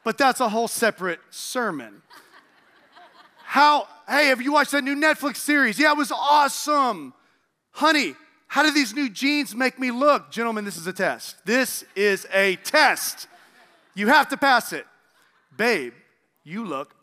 But 0.04 0.18
that's 0.18 0.40
a 0.40 0.50
whole 0.50 0.70
separate 0.70 1.20
sermon. 1.30 2.02
How, 3.44 3.88
hey, 4.08 4.28
have 4.28 4.42
you 4.42 4.54
watched 4.54 4.72
that 4.72 4.84
new 4.84 4.96
Netflix 4.96 5.38
series? 5.38 5.78
Yeah, 5.78 5.92
it 5.92 5.98
was 5.98 6.12
awesome. 6.12 7.14
Honey, 7.72 8.16
how 8.48 8.64
do 8.64 8.72
these 8.72 8.94
new 8.96 9.10
jeans 9.10 9.54
make 9.54 9.78
me 9.78 9.92
look? 9.92 10.32
Gentlemen, 10.32 10.66
this 10.66 10.78
is 10.78 10.88
a 10.88 10.94
test. 10.94 11.46
This 11.46 11.84
is 11.96 12.26
a 12.34 12.56
test. 12.58 13.28
You 13.94 14.08
have 14.08 14.30
to 14.30 14.38
pass 14.38 14.74
it. 14.74 14.86
Babe, 15.56 15.94
you 16.44 16.64
look 16.66 16.96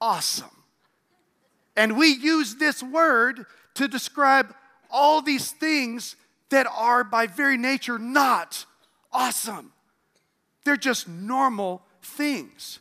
awesome. 0.00 0.50
And 1.76 1.96
we 1.96 2.08
use 2.08 2.56
this 2.56 2.82
word 2.82 3.46
to 3.80 3.88
describe 3.88 4.54
all 4.90 5.22
these 5.22 5.52
things 5.52 6.14
that 6.50 6.66
are 6.66 7.02
by 7.02 7.26
very 7.26 7.56
nature 7.56 7.98
not 7.98 8.66
awesome. 9.10 9.72
They're 10.66 10.76
just 10.76 11.08
normal 11.08 11.80
things. 12.02 12.78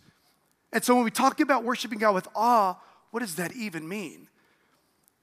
And 0.74 0.84
so 0.84 0.96
when 0.96 1.06
we 1.06 1.12
talk 1.12 1.40
about 1.40 1.64
worshiping 1.64 2.00
God 2.00 2.14
with 2.14 2.28
awe, 2.36 2.76
what 3.12 3.22
does 3.22 3.36
that 3.36 3.56
even 3.56 3.88
mean? 3.88 4.28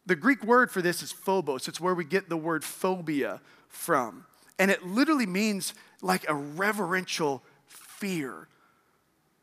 The 0.06 0.16
Greek 0.16 0.42
word 0.44 0.70
for 0.70 0.80
this 0.80 1.02
is 1.02 1.12
phobos. 1.12 1.68
It's 1.68 1.80
where 1.80 1.94
we 1.94 2.04
get 2.04 2.30
the 2.30 2.38
word 2.38 2.64
phobia 2.64 3.42
from. 3.68 4.24
And 4.58 4.70
it 4.70 4.86
literally 4.86 5.26
means 5.26 5.74
like 6.00 6.24
a 6.26 6.34
reverential 6.34 7.42
fear 7.66 8.48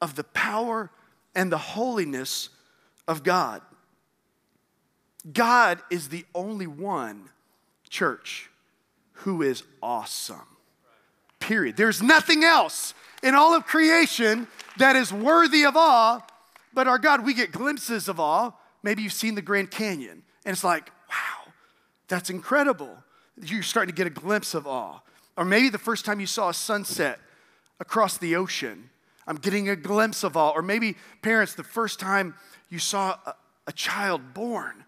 of 0.01 0.15
the 0.15 0.23
power 0.23 0.89
and 1.35 1.51
the 1.51 1.59
holiness 1.59 2.49
of 3.07 3.21
God. 3.21 3.61
God 5.31 5.79
is 5.89 6.09
the 6.09 6.25
only 6.35 6.67
one, 6.67 7.29
church, 7.89 8.49
who 9.13 9.41
is 9.41 9.63
awesome. 9.81 10.57
Period. 11.39 11.77
There's 11.77 12.01
nothing 12.01 12.43
else 12.43 12.93
in 13.21 13.35
all 13.35 13.53
of 13.53 13.65
creation 13.65 14.47
that 14.77 14.95
is 14.95 15.13
worthy 15.13 15.63
of 15.63 15.77
awe, 15.77 16.21
but 16.73 16.87
our 16.87 16.97
God, 16.97 17.25
we 17.25 17.33
get 17.33 17.51
glimpses 17.51 18.07
of 18.07 18.19
awe. 18.19 18.51
Maybe 18.81 19.03
you've 19.03 19.13
seen 19.13 19.35
the 19.35 19.41
Grand 19.41 19.71
Canyon, 19.71 20.23
and 20.45 20.53
it's 20.53 20.63
like, 20.63 20.89
wow, 21.09 21.53
that's 22.07 22.29
incredible. 22.29 22.97
You're 23.41 23.63
starting 23.63 23.93
to 23.93 23.97
get 23.97 24.07
a 24.07 24.09
glimpse 24.09 24.53
of 24.53 24.67
awe. 24.67 24.99
Or 25.37 25.45
maybe 25.45 25.69
the 25.69 25.77
first 25.77 26.05
time 26.05 26.19
you 26.19 26.27
saw 26.27 26.49
a 26.49 26.53
sunset 26.53 27.19
across 27.79 28.17
the 28.17 28.35
ocean, 28.35 28.89
I'm 29.25 29.37
getting 29.37 29.69
a 29.69 29.75
glimpse 29.75 30.23
of 30.23 30.35
awe. 30.35 30.51
Or 30.51 30.61
maybe, 30.61 30.95
parents, 31.21 31.55
the 31.55 31.63
first 31.63 31.99
time 31.99 32.35
you 32.69 32.79
saw 32.79 33.17
a, 33.25 33.35
a 33.67 33.71
child 33.71 34.33
born, 34.33 34.83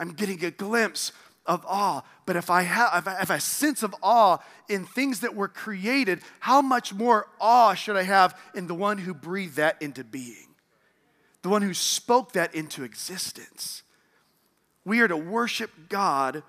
I'm 0.00 0.12
getting 0.14 0.42
a 0.44 0.50
glimpse 0.50 1.12
of 1.44 1.64
awe. 1.68 2.02
But 2.24 2.36
if 2.36 2.48
I 2.48 2.62
have 2.62 2.90
if 2.96 3.06
I 3.06 3.14
have 3.18 3.30
a 3.30 3.38
sense 3.38 3.82
of 3.82 3.94
awe 4.02 4.38
in 4.68 4.86
things 4.86 5.20
that 5.20 5.36
were 5.36 5.46
created, 5.46 6.22
how 6.40 6.62
much 6.62 6.94
more 6.94 7.26
awe 7.38 7.74
should 7.74 7.96
I 7.96 8.02
have 8.02 8.38
in 8.54 8.66
the 8.66 8.74
one 8.74 8.98
who 8.98 9.12
breathed 9.12 9.56
that 9.56 9.80
into 9.82 10.02
being? 10.02 10.46
The 11.42 11.50
one 11.50 11.62
who 11.62 11.74
spoke 11.74 12.32
that 12.32 12.54
into 12.54 12.82
existence. 12.82 13.82
We 14.84 15.00
are 15.00 15.08
to 15.08 15.16
worship 15.16 15.70
God 15.88 16.42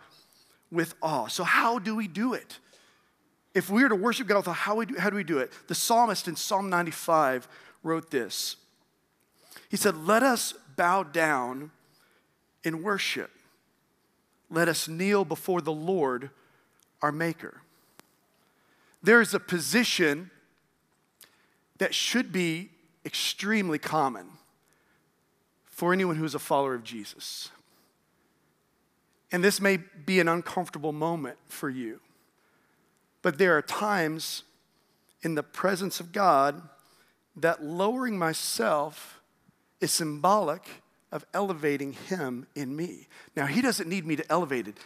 with 0.71 0.93
awe. 1.01 1.27
So 1.27 1.43
how 1.43 1.77
do 1.77 1.95
we 1.95 2.07
do 2.07 2.33
it? 2.33 2.59
If 3.53 3.69
we 3.69 3.83
are 3.83 3.89
to 3.89 3.95
worship 3.95 4.27
God 4.27 4.37
with 4.37 4.47
awe, 4.47 4.53
how, 4.53 4.75
we 4.75 4.85
do, 4.85 4.97
how 4.97 5.09
do 5.09 5.17
we 5.17 5.25
do 5.25 5.39
it? 5.39 5.51
The 5.67 5.75
psalmist 5.75 6.29
in 6.29 6.37
Psalm 6.37 6.69
95 6.69 7.49
wrote 7.83 8.11
this. 8.11 8.55
He 9.67 9.75
said, 9.75 9.97
Let 9.97 10.23
us 10.23 10.53
bow 10.77 11.03
down 11.03 11.71
in 12.63 12.81
worship 12.83 13.31
let 14.51 14.67
us 14.67 14.87
kneel 14.87 15.23
before 15.23 15.61
the 15.61 15.71
Lord, 15.71 16.29
our 17.01 17.11
Maker. 17.11 17.61
There 19.01 19.21
is 19.21 19.33
a 19.33 19.39
position 19.39 20.29
that 21.77 21.95
should 21.95 22.31
be 22.31 22.69
extremely 23.05 23.79
common 23.79 24.27
for 25.65 25.93
anyone 25.93 26.17
who 26.17 26.25
is 26.25 26.35
a 26.35 26.39
follower 26.39 26.75
of 26.75 26.83
Jesus. 26.83 27.49
And 29.31 29.43
this 29.43 29.61
may 29.61 29.77
be 29.77 30.19
an 30.19 30.27
uncomfortable 30.27 30.91
moment 30.91 31.37
for 31.47 31.69
you, 31.69 32.01
but 33.21 33.37
there 33.37 33.57
are 33.57 33.61
times 33.61 34.43
in 35.23 35.35
the 35.35 35.43
presence 35.43 35.99
of 35.99 36.11
God 36.11 36.61
that 37.35 37.63
lowering 37.63 38.19
myself 38.19 39.21
is 39.79 39.91
symbolic 39.91 40.80
of 41.11 41.25
elevating 41.33 41.93
him 41.93 42.47
in 42.55 42.75
me. 42.75 43.07
Now, 43.35 43.45
he 43.45 43.61
doesn't 43.61 43.89
need 43.89 44.05
me 44.05 44.15
to 44.15 44.31
elevate 44.31 44.67
it, 44.67 44.77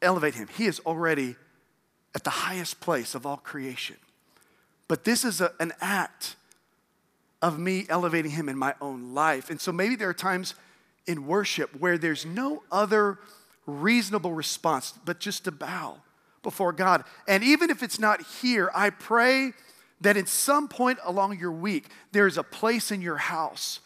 elevate 0.00 0.34
him. 0.34 0.48
He 0.56 0.66
is 0.66 0.80
already 0.80 1.36
at 2.14 2.24
the 2.24 2.30
highest 2.30 2.80
place 2.80 3.14
of 3.14 3.26
all 3.26 3.38
creation. 3.38 3.96
But 4.88 5.04
this 5.04 5.24
is 5.24 5.40
a, 5.40 5.52
an 5.58 5.72
act 5.80 6.36
of 7.40 7.58
me 7.58 7.86
elevating 7.88 8.30
him 8.30 8.48
in 8.48 8.56
my 8.56 8.74
own 8.80 9.14
life. 9.14 9.50
And 9.50 9.60
so 9.60 9.72
maybe 9.72 9.96
there 9.96 10.08
are 10.08 10.14
times 10.14 10.54
in 11.06 11.26
worship 11.26 11.70
where 11.80 11.98
there's 11.98 12.24
no 12.24 12.62
other 12.70 13.18
reasonable 13.66 14.32
response 14.32 14.94
but 15.04 15.18
just 15.18 15.44
to 15.44 15.50
bow 15.50 15.96
before 16.42 16.72
God. 16.72 17.04
And 17.26 17.42
even 17.42 17.70
if 17.70 17.82
it's 17.82 17.98
not 17.98 18.22
here, 18.40 18.70
I 18.74 18.90
pray 18.90 19.52
that 20.00 20.16
at 20.16 20.28
some 20.28 20.68
point 20.68 20.98
along 21.04 21.38
your 21.38 21.52
week, 21.52 21.86
there's 22.12 22.36
a 22.36 22.42
place 22.42 22.90
in 22.90 23.00
your 23.00 23.16
house 23.16 23.80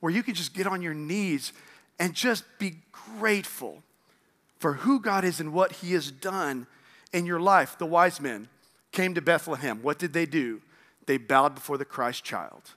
where 0.00 0.12
you 0.12 0.22
can 0.22 0.34
just 0.34 0.54
get 0.54 0.66
on 0.66 0.82
your 0.82 0.94
knees 0.94 1.52
and 1.98 2.14
just 2.14 2.44
be 2.58 2.76
grateful 2.92 3.82
for 4.58 4.74
who 4.74 5.00
God 5.00 5.24
is 5.24 5.40
and 5.40 5.52
what 5.52 5.72
He 5.72 5.92
has 5.92 6.10
done 6.10 6.66
in 7.12 7.26
your 7.26 7.40
life. 7.40 7.78
The 7.78 7.86
wise 7.86 8.20
men 8.20 8.48
came 8.92 9.14
to 9.14 9.22
Bethlehem. 9.22 9.82
What 9.82 9.98
did 9.98 10.12
they 10.12 10.26
do? 10.26 10.60
They 11.06 11.16
bowed 11.16 11.54
before 11.54 11.78
the 11.78 11.84
Christ 11.84 12.24
child. 12.24 12.74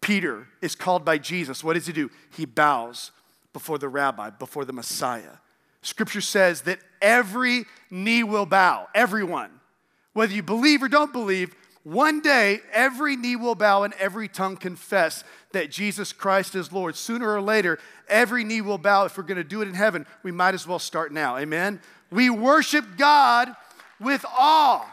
Peter 0.00 0.48
is 0.60 0.74
called 0.74 1.04
by 1.04 1.16
Jesus. 1.16 1.62
What 1.62 1.74
does 1.74 1.86
he 1.86 1.92
do? 1.92 2.10
He 2.30 2.44
bows 2.44 3.12
before 3.52 3.78
the 3.78 3.88
rabbi, 3.88 4.30
before 4.30 4.64
the 4.64 4.72
Messiah. 4.72 5.38
Scripture 5.80 6.20
says 6.20 6.62
that 6.62 6.78
every 7.00 7.64
knee 7.90 8.22
will 8.22 8.46
bow, 8.46 8.88
everyone. 8.94 9.50
Whether 10.12 10.34
you 10.34 10.42
believe 10.42 10.82
or 10.82 10.88
don't 10.88 11.12
believe, 11.12 11.54
one 11.84 12.20
day, 12.20 12.60
every 12.72 13.16
knee 13.16 13.34
will 13.34 13.56
bow 13.56 13.82
and 13.82 13.92
every 13.94 14.28
tongue 14.28 14.56
confess 14.56 15.24
that 15.50 15.70
Jesus 15.70 16.12
Christ 16.12 16.54
is 16.54 16.72
Lord. 16.72 16.94
Sooner 16.94 17.28
or 17.28 17.40
later, 17.40 17.78
every 18.08 18.44
knee 18.44 18.60
will 18.60 18.78
bow. 18.78 19.04
If 19.04 19.16
we're 19.16 19.24
going 19.24 19.36
to 19.36 19.44
do 19.44 19.62
it 19.62 19.68
in 19.68 19.74
heaven, 19.74 20.06
we 20.22 20.30
might 20.30 20.54
as 20.54 20.66
well 20.66 20.78
start 20.78 21.12
now. 21.12 21.36
Amen? 21.36 21.80
We 22.10 22.30
worship 22.30 22.84
God 22.96 23.54
with 23.98 24.24
awe. 24.26 24.88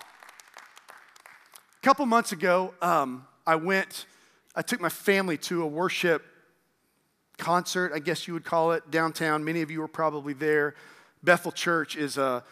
A 1.77 1.85
couple 1.85 2.05
months 2.07 2.31
ago, 2.31 2.73
um, 2.81 3.25
I 3.45 3.55
went, 3.55 4.05
I 4.55 4.63
took 4.63 4.81
my 4.81 4.89
family 4.89 5.37
to 5.37 5.61
a 5.61 5.67
worship 5.67 6.25
concert, 7.37 7.91
I 7.93 7.99
guess 7.99 8.27
you 8.27 8.33
would 8.33 8.45
call 8.45 8.71
it, 8.71 8.89
downtown. 8.89 9.43
Many 9.43 9.61
of 9.61 9.69
you 9.69 9.79
were 9.79 9.87
probably 9.87 10.33
there. 10.33 10.75
Bethel 11.23 11.51
Church 11.51 11.95
is 11.95 12.17
a 12.17 12.43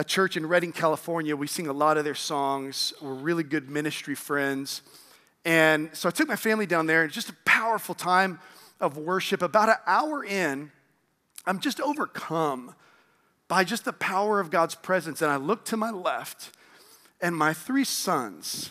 a 0.00 0.04
church 0.04 0.34
in 0.34 0.46
Redding, 0.46 0.72
California. 0.72 1.36
We 1.36 1.46
sing 1.46 1.66
a 1.66 1.74
lot 1.74 1.98
of 1.98 2.04
their 2.04 2.14
songs. 2.14 2.94
We're 3.02 3.12
really 3.12 3.42
good 3.42 3.68
ministry 3.68 4.14
friends. 4.14 4.80
And 5.44 5.90
so 5.92 6.08
I 6.08 6.10
took 6.10 6.26
my 6.26 6.36
family 6.36 6.64
down 6.64 6.86
there, 6.86 7.02
and 7.02 7.12
just 7.12 7.28
a 7.28 7.36
powerful 7.44 7.94
time 7.94 8.40
of 8.80 8.96
worship. 8.96 9.42
About 9.42 9.68
an 9.68 9.74
hour 9.86 10.24
in, 10.24 10.72
I'm 11.44 11.60
just 11.60 11.82
overcome 11.82 12.74
by 13.46 13.62
just 13.62 13.84
the 13.84 13.92
power 13.92 14.40
of 14.40 14.50
God's 14.50 14.74
presence. 14.74 15.20
And 15.20 15.30
I 15.30 15.36
look 15.36 15.66
to 15.66 15.76
my 15.76 15.90
left, 15.90 16.50
and 17.20 17.36
my 17.36 17.52
three 17.52 17.84
sons, 17.84 18.70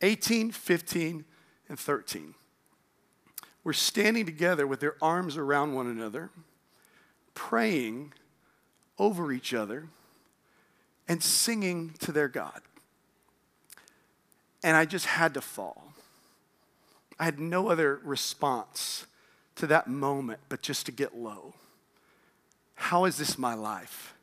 18, 0.00 0.52
15, 0.52 1.26
and 1.68 1.78
13, 1.78 2.34
were 3.62 3.74
standing 3.74 4.24
together 4.24 4.66
with 4.66 4.80
their 4.80 4.96
arms 5.02 5.36
around 5.36 5.74
one 5.74 5.86
another, 5.86 6.30
praying 7.34 8.14
over 8.98 9.32
each 9.32 9.54
other 9.54 9.88
and 11.08 11.22
singing 11.22 11.94
to 12.00 12.12
their 12.12 12.28
God. 12.28 12.60
And 14.62 14.76
I 14.76 14.84
just 14.84 15.06
had 15.06 15.34
to 15.34 15.40
fall. 15.40 15.92
I 17.18 17.24
had 17.24 17.38
no 17.38 17.68
other 17.68 18.00
response 18.02 19.06
to 19.56 19.66
that 19.68 19.86
moment 19.88 20.40
but 20.48 20.62
just 20.62 20.86
to 20.86 20.92
get 20.92 21.16
low. 21.16 21.54
How 22.74 23.04
is 23.04 23.16
this 23.16 23.38
my 23.38 23.54
life? 23.54 24.14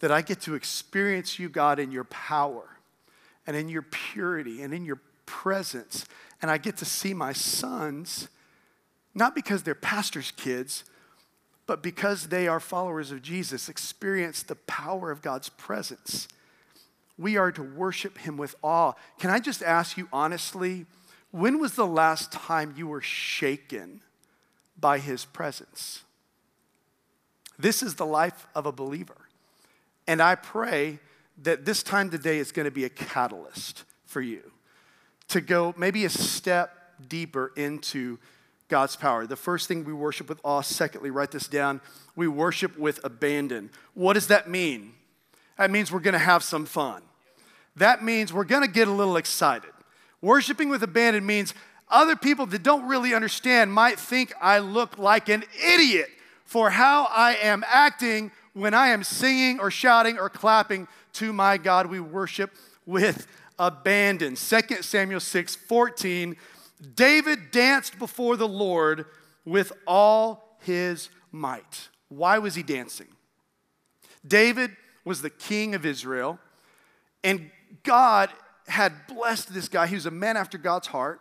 That 0.00 0.12
I 0.12 0.22
get 0.22 0.40
to 0.42 0.54
experience 0.54 1.38
you, 1.38 1.48
God, 1.48 1.78
in 1.78 1.90
your 1.90 2.04
power 2.04 2.68
and 3.46 3.56
in 3.56 3.68
your 3.68 3.82
purity 3.82 4.62
and 4.62 4.72
in 4.72 4.84
your 4.84 5.00
presence. 5.26 6.04
And 6.40 6.50
I 6.50 6.58
get 6.58 6.76
to 6.78 6.84
see 6.84 7.14
my 7.14 7.32
sons, 7.32 8.28
not 9.14 9.34
because 9.34 9.62
they're 9.62 9.74
pastors' 9.74 10.32
kids, 10.36 10.84
but 11.66 11.82
because 11.82 12.28
they 12.28 12.46
are 12.46 12.60
followers 12.60 13.10
of 13.10 13.22
Jesus, 13.22 13.68
experience 13.68 14.42
the 14.42 14.56
power 14.56 15.10
of 15.10 15.22
God's 15.22 15.48
presence. 15.48 16.28
We 17.16 17.36
are 17.36 17.52
to 17.52 17.62
worship 17.62 18.18
Him 18.18 18.36
with 18.36 18.54
awe. 18.62 18.92
Can 19.18 19.30
I 19.30 19.38
just 19.38 19.62
ask 19.62 19.96
you 19.96 20.08
honestly, 20.12 20.86
when 21.30 21.58
was 21.58 21.74
the 21.74 21.86
last 21.86 22.32
time 22.32 22.74
you 22.76 22.86
were 22.86 23.00
shaken 23.00 24.00
by 24.78 24.98
His 24.98 25.24
presence? 25.24 26.02
This 27.58 27.82
is 27.82 27.94
the 27.94 28.06
life 28.06 28.46
of 28.54 28.66
a 28.66 28.72
believer. 28.72 29.28
And 30.06 30.20
I 30.20 30.34
pray 30.34 30.98
that 31.42 31.64
this 31.64 31.82
time 31.82 32.10
today 32.10 32.38
is 32.38 32.52
going 32.52 32.64
to 32.64 32.70
be 32.70 32.84
a 32.84 32.90
catalyst 32.90 33.84
for 34.06 34.20
you 34.20 34.52
to 35.28 35.40
go 35.40 35.74
maybe 35.76 36.04
a 36.04 36.10
step 36.10 36.70
deeper 37.08 37.52
into 37.56 38.18
God's 38.68 38.96
power. 38.96 39.26
The 39.26 39.36
first 39.36 39.68
thing 39.68 39.84
we 39.84 39.92
worship 39.92 40.28
with 40.28 40.40
awe. 40.42 40.62
Secondly, 40.62 41.10
write 41.10 41.30
this 41.30 41.46
down. 41.46 41.80
We 42.16 42.28
worship 42.28 42.78
with 42.78 43.00
abandon. 43.04 43.70
What 43.94 44.14
does 44.14 44.28
that 44.28 44.48
mean? 44.48 44.94
That 45.58 45.70
means 45.70 45.92
we're 45.92 46.00
going 46.00 46.14
to 46.14 46.18
have 46.18 46.42
some 46.42 46.66
fun. 46.66 47.02
That 47.76 48.02
means 48.02 48.32
we're 48.32 48.44
going 48.44 48.62
to 48.62 48.70
get 48.70 48.88
a 48.88 48.92
little 48.92 49.16
excited. 49.16 49.70
Worshiping 50.20 50.68
with 50.68 50.82
abandon 50.82 51.26
means 51.26 51.54
other 51.88 52.16
people 52.16 52.46
that 52.46 52.62
don't 52.62 52.88
really 52.88 53.14
understand 53.14 53.72
might 53.72 53.98
think 53.98 54.32
I 54.40 54.58
look 54.58 54.98
like 54.98 55.28
an 55.28 55.44
idiot 55.64 56.08
for 56.44 56.70
how 56.70 57.06
I 57.10 57.34
am 57.34 57.64
acting 57.66 58.30
when 58.54 58.74
I 58.74 58.88
am 58.88 59.04
singing 59.04 59.60
or 59.60 59.70
shouting 59.70 60.18
or 60.18 60.30
clapping 60.30 60.88
to 61.14 61.32
my 61.32 61.58
God. 61.58 61.86
We 61.86 62.00
worship 62.00 62.52
with 62.86 63.26
abandon. 63.58 64.36
2 64.36 64.60
Samuel 64.80 65.20
6 65.20 65.56
14. 65.56 66.36
David 66.84 67.50
danced 67.50 67.98
before 67.98 68.36
the 68.36 68.48
Lord 68.48 69.06
with 69.44 69.72
all 69.86 70.58
his 70.60 71.08
might. 71.32 71.88
Why 72.08 72.38
was 72.38 72.54
he 72.54 72.62
dancing? 72.62 73.08
David 74.26 74.70
was 75.04 75.22
the 75.22 75.30
king 75.30 75.74
of 75.74 75.84
Israel, 75.84 76.38
and 77.22 77.50
God 77.82 78.30
had 78.66 79.06
blessed 79.06 79.52
this 79.52 79.68
guy. 79.68 79.86
He 79.86 79.94
was 79.94 80.06
a 80.06 80.10
man 80.10 80.36
after 80.36 80.56
God's 80.56 80.86
heart. 80.86 81.20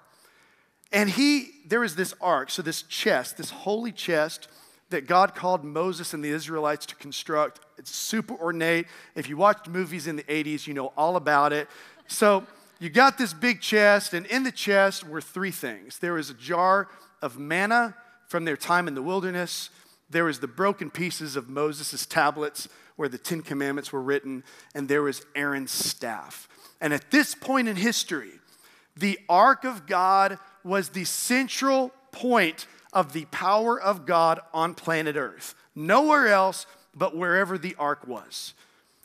And 0.92 1.10
he, 1.10 1.50
there 1.66 1.80
was 1.80 1.96
this 1.96 2.14
ark, 2.22 2.52
so 2.52 2.62
this 2.62 2.84
chest, 2.84 3.38
this 3.38 3.50
holy 3.50 3.92
chest 3.92 4.48
that 4.92 5.08
God 5.08 5.34
called 5.34 5.64
Moses 5.64 6.14
and 6.14 6.24
the 6.24 6.30
Israelites 6.30 6.86
to 6.86 6.96
construct. 6.96 7.60
It's 7.80 7.90
super 7.94 8.36
ornate. 8.36 8.86
If 9.16 9.28
you 9.28 9.36
watched 9.36 9.68
movies 9.68 10.06
in 10.06 10.16
the 10.16 10.24
80s, 10.24 10.68
you 10.68 10.76
know 10.76 10.94
all 10.96 11.16
about 11.16 11.52
it. 11.52 11.68
So 12.08 12.46
you 12.84 12.90
got 12.90 13.18
this 13.18 13.32
big 13.32 13.62
chest, 13.62 14.14
and 14.14 14.26
in 14.26 14.44
the 14.44 14.52
chest 14.52 15.08
were 15.08 15.22
three 15.22 15.52
things 15.52 16.00
there 16.00 16.16
was 16.16 16.30
a 16.30 16.34
jar 16.34 16.90
of 17.22 17.40
manna 17.40 17.96
from 18.28 18.44
their 18.44 18.58
time 18.58 18.90
in 18.90 18.94
the 18.94 19.02
wilderness, 19.02 19.70
there 20.10 20.26
was 20.26 20.42
the 20.42 20.50
broken 20.50 20.92
pieces 20.92 21.38
of 21.38 21.48
Moses' 21.48 22.06
tablets 22.06 22.68
where 22.98 23.08
the 23.08 23.18
Ten 23.18 23.42
Commandments 23.42 23.94
were 23.94 24.02
written, 24.02 24.44
and 24.76 24.90
there 24.90 25.02
was 25.02 25.26
Aaron's 25.34 25.72
staff. 25.72 26.50
And 26.82 26.94
at 26.94 27.10
this 27.10 27.34
point 27.34 27.70
in 27.70 27.78
history, 27.78 28.32
the 28.98 29.18
ark 29.30 29.64
of 29.64 29.88
God 29.88 30.38
was 30.66 30.90
the 30.90 31.06
central 31.06 31.94
point 32.12 32.68
of 32.92 33.14
the 33.14 33.24
power 33.26 33.80
of 33.80 34.06
God 34.06 34.42
on 34.54 34.76
planet 34.76 35.16
Earth. 35.16 35.56
Nowhere 35.74 36.28
else 36.28 36.66
but 36.94 37.16
wherever 37.16 37.58
the 37.58 37.76
ark 37.80 38.06
was. 38.06 38.54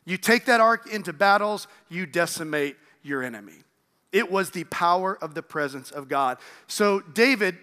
You 0.04 0.16
take 0.16 0.46
that 0.46 0.60
ark 0.60 0.92
into 0.92 1.12
battles, 1.12 1.68
you 1.88 2.06
decimate 2.06 2.76
your 3.04 3.22
enemy. 3.22 3.62
It 4.12 4.30
was 4.30 4.50
the 4.50 4.64
power 4.64 5.16
of 5.20 5.34
the 5.34 5.42
presence 5.42 5.90
of 5.90 6.08
God. 6.08 6.38
So 6.66 7.00
David 7.00 7.58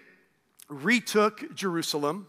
retook 0.68 1.54
Jerusalem 1.54 2.28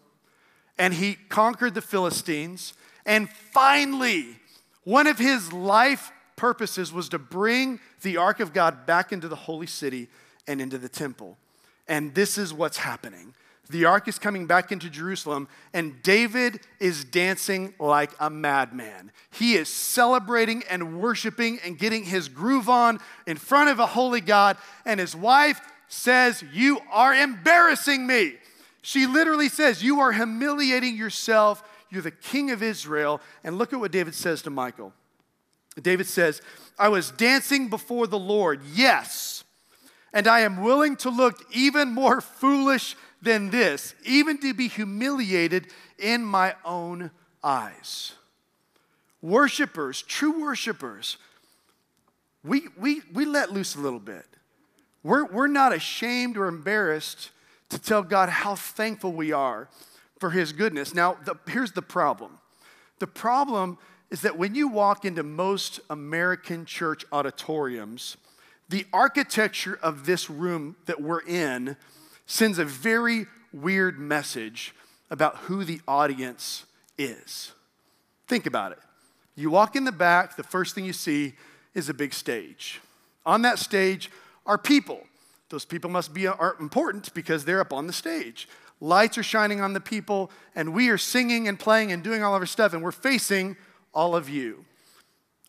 and 0.78 0.94
he 0.94 1.16
conquered 1.30 1.74
the 1.74 1.82
Philistines. 1.82 2.74
And 3.06 3.30
finally, 3.30 4.40
one 4.84 5.08
of 5.08 5.18
his 5.18 5.52
life 5.54 6.12
purposes 6.36 6.94
was 6.94 7.10
to 7.10 7.20
bring 7.20 7.80
the 8.02 8.18
ark 8.18 8.40
of 8.40 8.54
God 8.54 8.86
back 8.86 9.12
into 9.12 9.28
the 9.28 9.36
holy 9.36 9.68
city 9.68 10.08
and 10.48 10.62
into 10.62 10.78
the 10.78 10.90
temple. 10.90 11.38
And 11.88 12.14
this 12.14 12.38
is 12.38 12.54
what's 12.54 12.78
happening. 12.78 13.34
The 13.70 13.86
ark 13.86 14.08
is 14.08 14.18
coming 14.18 14.48
back 14.48 14.72
into 14.72 14.90
Jerusalem, 14.90 15.48
and 15.74 16.02
David 16.02 16.62
is 16.80 17.04
dancing 17.04 17.74
like 17.80 18.12
a 18.20 18.30
madman. 18.30 19.12
He 19.32 19.56
is 19.56 19.68
celebrating 19.70 20.64
and 20.70 21.02
worshiping 21.02 21.60
and 21.64 21.78
getting 21.78 22.06
his 22.06 22.30
groove 22.30 22.70
on 22.70 23.00
in 23.26 23.38
front 23.38 23.70
of 23.70 23.80
a 23.80 23.86
holy 23.86 24.22
God. 24.22 24.58
And 24.86 25.00
his 25.00 25.16
wife 25.16 25.60
says, 25.88 26.44
You 26.54 26.80
are 26.92 27.14
embarrassing 27.14 28.08
me. 28.08 28.36
She 28.82 29.06
literally 29.06 29.50
says, 29.50 29.84
You 29.84 30.00
are 30.00 30.12
humiliating 30.12 30.96
yourself. 30.96 31.64
You're 31.90 32.02
the 32.02 32.12
king 32.12 32.52
of 32.52 32.64
Israel. 32.64 33.22
And 33.44 33.58
look 33.58 33.74
at 33.74 33.80
what 33.80 33.92
David 33.92 34.16
says 34.16 34.42
to 34.44 34.50
Michal. 34.50 34.94
David 35.82 36.08
says, 36.08 36.42
I 36.80 36.90
was 36.90 37.12
dancing 37.12 37.70
before 37.70 38.08
the 38.08 38.20
Lord, 38.20 38.62
yes, 38.74 39.44
and 40.14 40.28
I 40.28 40.42
am 40.42 40.64
willing 40.64 40.96
to 40.98 41.10
look 41.10 41.44
even 41.52 41.90
more 41.90 42.22
foolish 42.22 42.96
than 43.22 43.50
this, 43.50 43.96
even 44.06 44.38
to 44.40 44.54
be 44.54 44.68
humiliated 44.68 45.68
in 45.98 46.24
my 46.24 46.56
own 46.64 47.12
eyes. 47.44 48.14
Worshippers, 49.22 50.02
true 50.04 50.42
worshippers, 50.42 51.18
we, 52.44 52.68
we, 52.78 53.02
we 53.14 53.26
let 53.26 53.52
loose 53.52 53.76
a 53.76 53.80
little 53.80 54.00
bit. 54.00 54.26
We're, 55.04 55.26
we're 55.26 55.48
not 55.48 55.74
ashamed 55.74 56.38
or 56.38 56.48
embarrassed 56.48 57.32
to 57.70 57.80
tell 57.80 58.04
God 58.04 58.30
how 58.30 58.56
thankful 58.56 59.12
we 59.12 59.32
are 59.32 59.70
for 60.20 60.30
His 60.30 60.54
goodness. 60.54 60.94
Now, 60.94 61.18
the, 61.26 61.36
here's 61.48 61.72
the 61.72 61.82
problem 61.82 62.38
the 63.00 63.08
problem 63.08 63.78
is 64.10 64.22
that 64.22 64.38
when 64.38 64.56
you 64.56 64.68
walk 64.68 65.06
into 65.06 65.22
most 65.22 65.80
American 65.90 66.66
church 66.66 67.04
auditoriums, 67.12 68.18
the 68.70 68.86
architecture 68.92 69.78
of 69.82 70.06
this 70.06 70.30
room 70.30 70.76
that 70.86 71.02
we're 71.02 71.26
in 71.26 71.76
sends 72.28 72.60
a 72.60 72.66
very 72.66 73.26
weird 73.52 73.98
message 73.98 74.76
about 75.10 75.38
who 75.38 75.64
the 75.64 75.82
audience 75.88 76.66
is. 76.98 77.54
Think 78.28 78.46
about 78.46 78.74
it. 78.74 78.80
You 79.36 79.50
walk 79.50 79.76
in 79.76 79.86
the 79.86 79.92
back, 79.92 80.36
the 80.36 80.44
first 80.44 80.76
thing 80.76 80.86
you 80.86 80.94
see 80.94 81.34
is 81.74 81.90
a 81.90 81.94
big 81.94 82.14
stage. 82.14 82.82
On 83.26 83.42
that 83.44 83.58
stage 83.60 84.12
are 84.46 84.58
people. 84.58 85.02
Those 85.50 85.64
people 85.64 85.90
must 85.90 86.14
be 86.14 86.28
are 86.28 86.58
important 86.60 87.14
because 87.14 87.46
they're 87.46 87.62
up 87.62 87.72
on 87.72 87.88
the 87.88 87.94
stage. 87.94 88.50
Lights 88.82 89.18
are 89.18 89.24
shining 89.24 89.62
on 89.62 89.74
the 89.74 89.80
people, 89.80 90.30
and 90.56 90.74
we 90.74 90.90
are 90.90 90.98
singing 90.98 91.48
and 91.48 91.58
playing 91.58 91.92
and 91.92 92.04
doing 92.04 92.24
all 92.24 92.36
of 92.36 92.42
our 92.42 92.46
stuff, 92.46 92.74
and 92.74 92.84
we're 92.84 92.92
facing 92.92 93.56
all 93.94 94.16
of 94.16 94.30
you. 94.30 94.66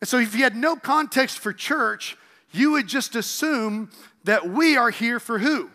And 0.01 0.07
so, 0.07 0.17
if 0.17 0.33
you 0.33 0.43
had 0.43 0.55
no 0.55 0.75
context 0.75 1.39
for 1.39 1.51
church, 1.51 2.17
you 2.51 2.71
would 2.71 2.87
just 2.87 3.15
assume 3.15 3.91
that 4.23 4.49
we 4.49 4.77
are 4.77 4.89
here 4.89 5.19
for 5.19 5.39
who? 5.39 5.69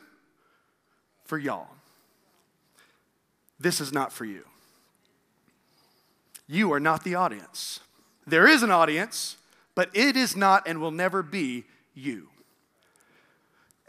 For 1.25 1.39
y'all. 1.39 1.69
This 3.59 3.81
is 3.81 3.93
not 3.93 4.13
for 4.13 4.25
you. 4.25 4.45
You 6.47 6.73
are 6.73 6.81
not 6.81 7.05
the 7.05 7.15
audience. 7.15 7.81
There 8.27 8.47
is 8.47 8.63
an 8.63 8.71
audience, 8.71 9.37
but 9.75 9.91
it 9.95 10.17
is 10.17 10.37
not 10.37 10.67
and 10.67 10.81
will 10.81 10.91
never 10.91 11.23
be 11.23 11.65
you. 11.95 12.29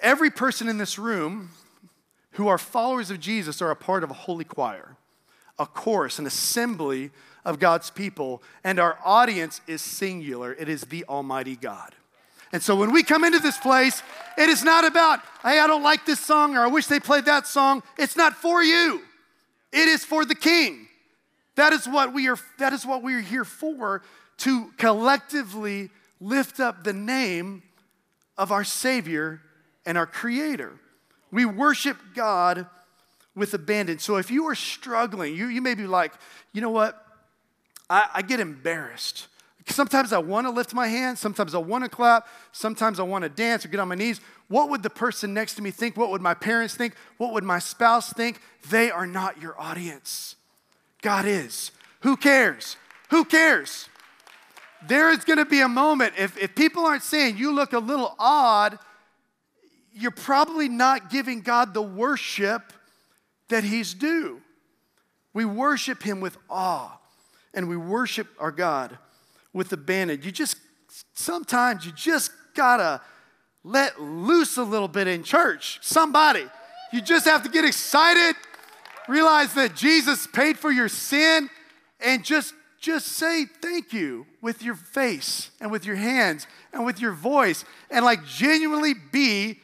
Every 0.01 0.29
person 0.29 0.67
in 0.67 0.77
this 0.77 0.97
room 0.97 1.49
who 2.31 2.47
are 2.47 2.57
followers 2.57 3.11
of 3.11 3.19
Jesus 3.19 3.61
are 3.61 3.71
a 3.71 3.75
part 3.75 4.03
of 4.03 4.11
a 4.11 4.13
holy 4.13 4.43
choir, 4.43 4.97
a 5.57 5.65
chorus, 5.65 6.19
an 6.19 6.25
assembly 6.25 7.11
of 7.43 7.59
God's 7.59 7.89
people, 7.89 8.43
and 8.63 8.79
our 8.79 8.97
audience 9.03 9.61
is 9.67 9.81
singular. 9.81 10.53
It 10.53 10.67
is 10.67 10.81
the 10.81 11.05
Almighty 11.07 11.55
God. 11.55 11.95
And 12.55 12.63
so 12.63 12.73
when 12.73 12.93
we 12.93 13.03
come 13.03 13.25
into 13.25 13.39
this 13.39 13.57
place, 13.57 14.01
it 14.37 14.47
is 14.47 14.63
not 14.63 14.85
about, 14.85 15.19
hey, 15.43 15.59
I 15.59 15.67
don't 15.67 15.83
like 15.83 16.05
this 16.05 16.21
song 16.21 16.55
or 16.55 16.61
I 16.61 16.67
wish 16.67 16.87
they 16.87 17.01
played 17.01 17.25
that 17.25 17.47
song. 17.47 17.83
It's 17.97 18.15
not 18.15 18.33
for 18.33 18.63
you. 18.63 19.01
It 19.73 19.89
is 19.89 20.05
for 20.05 20.23
the 20.23 20.35
King. 20.35 20.87
That 21.55 21.73
is 21.73 21.85
what 21.85 22.13
we 22.13 22.29
are, 22.29 22.37
that 22.59 22.71
is 22.71 22.85
what 22.85 23.03
we 23.03 23.13
are 23.15 23.19
here 23.19 23.43
for, 23.43 24.03
to 24.37 24.71
collectively 24.77 25.89
lift 26.21 26.61
up 26.61 26.85
the 26.85 26.93
name 26.93 27.61
of 28.37 28.53
our 28.53 28.63
Savior 28.63 29.41
and 29.85 29.97
our 29.97 30.07
Creator. 30.07 30.79
We 31.31 31.43
worship 31.43 31.97
God 32.15 32.67
with 33.35 33.53
abandon. 33.53 33.99
So 33.99 34.15
if 34.15 34.31
you 34.31 34.45
are 34.45 34.55
struggling, 34.55 35.35
you, 35.35 35.47
you 35.47 35.61
may 35.61 35.75
be 35.75 35.87
like, 35.87 36.13
you 36.53 36.61
know 36.61 36.69
what? 36.69 37.05
I, 37.89 38.07
I 38.13 38.21
get 38.21 38.39
embarrassed. 38.39 39.27
Sometimes 39.67 40.13
I 40.13 40.19
want 40.19 40.45
to 40.45 40.51
lift 40.51 40.73
my 40.73 40.87
hands, 40.87 41.19
sometimes 41.19 41.55
I 41.55 41.57
want 41.57 41.83
to 41.83 41.89
clap, 41.89 42.27
sometimes 42.51 42.99
I 42.99 43.03
want 43.03 43.23
to 43.23 43.29
dance 43.29 43.65
or 43.65 43.69
get 43.69 43.79
on 43.79 43.87
my 43.87 43.95
knees. 43.95 44.21
What 44.47 44.69
would 44.69 44.83
the 44.83 44.91
person 44.91 45.33
next 45.33 45.55
to 45.55 45.63
me 45.63 45.71
think? 45.71 45.97
What 45.97 46.11
would 46.11 46.21
my 46.21 46.35
parents 46.35 46.75
think? 46.75 46.93
What 47.17 47.33
would 47.33 47.43
my 47.43 47.57
spouse 47.57 48.13
think? 48.13 48.39
They 48.69 48.91
are 48.91 49.07
not 49.07 49.41
your 49.41 49.59
audience. 49.59 50.35
God 51.01 51.25
is. 51.25 51.71
Who 52.01 52.15
cares? 52.15 52.77
Who 53.09 53.25
cares? 53.25 53.89
There 54.87 55.09
is 55.09 55.23
going 55.23 55.39
to 55.39 55.45
be 55.45 55.61
a 55.61 55.67
moment, 55.67 56.13
if, 56.17 56.37
if 56.37 56.53
people 56.53 56.85
aren't 56.85 57.01
saying 57.01 57.37
you 57.37 57.51
look 57.51 57.73
a 57.73 57.79
little 57.79 58.15
odd, 58.19 58.77
you're 59.93 60.11
probably 60.11 60.69
not 60.69 61.09
giving 61.09 61.41
God 61.41 61.73
the 61.73 61.81
worship 61.81 62.71
that 63.49 63.63
He's 63.63 63.95
due. 63.95 64.41
We 65.33 65.43
worship 65.43 66.03
Him 66.03 66.21
with 66.21 66.37
awe 66.51 66.99
and 67.55 67.67
we 67.67 67.77
worship 67.77 68.27
our 68.37 68.51
God 68.51 68.99
with 69.55 69.69
the 69.69 69.75
abandon. 69.75 70.21
You 70.21 70.31
just, 70.31 70.57
sometimes 71.13 71.85
you 71.85 71.93
just 71.93 72.31
gotta 72.53 73.01
let 73.63 73.99
loose 73.99 74.57
a 74.57 74.63
little 74.63 74.89
bit 74.89 75.07
in 75.07 75.23
church. 75.23 75.79
Somebody. 75.81 76.45
You 76.91 77.01
just 77.01 77.25
have 77.25 77.41
to 77.43 77.49
get 77.49 77.65
excited, 77.65 78.35
realize 79.07 79.53
that 79.55 79.75
Jesus 79.75 80.27
paid 80.27 80.59
for 80.59 80.71
your 80.71 80.89
sin, 80.89 81.49
and 81.99 82.23
just 82.23 82.53
just 82.79 83.07
say 83.07 83.45
thank 83.45 83.93
you 83.93 84.27
with 84.41 84.61
your 84.61 84.75
face 84.75 85.49
and 85.59 85.71
with 85.71 85.85
your 85.85 85.95
hands 85.95 86.45
and 86.71 86.85
with 86.85 86.99
your 87.01 87.13
voice 87.13 87.65
and 87.89 88.05
like 88.05 88.23
genuinely 88.25 88.93
be 89.11 89.59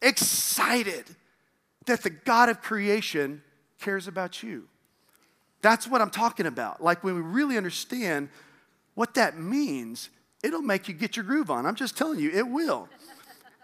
excited 0.00 1.04
that 1.84 2.02
the 2.02 2.08
God 2.08 2.48
of 2.48 2.62
creation 2.62 3.42
cares 3.78 4.08
about 4.08 4.42
you. 4.42 4.68
That's 5.60 5.86
what 5.86 6.00
I'm 6.00 6.08
talking 6.08 6.46
about. 6.46 6.82
Like 6.82 7.04
when 7.04 7.14
we 7.14 7.20
really 7.20 7.58
understand 7.58 8.30
what 8.96 9.14
that 9.14 9.38
means, 9.38 10.08
it'll 10.42 10.62
make 10.62 10.88
you 10.88 10.94
get 10.94 11.16
your 11.16 11.24
groove 11.24 11.50
on. 11.50 11.66
I'm 11.66 11.76
just 11.76 11.96
telling 11.96 12.18
you, 12.18 12.30
it 12.30 12.48
will. 12.48 12.88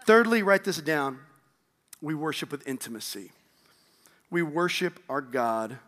Thirdly, 0.05 0.43
write 0.43 0.63
this 0.63 0.77
down 0.77 1.19
we 1.99 2.13
worship 2.13 2.51
with 2.51 2.67
intimacy. 2.67 3.31
We 4.29 4.43
worship 4.43 4.99
our 5.09 5.21
God 5.21 5.79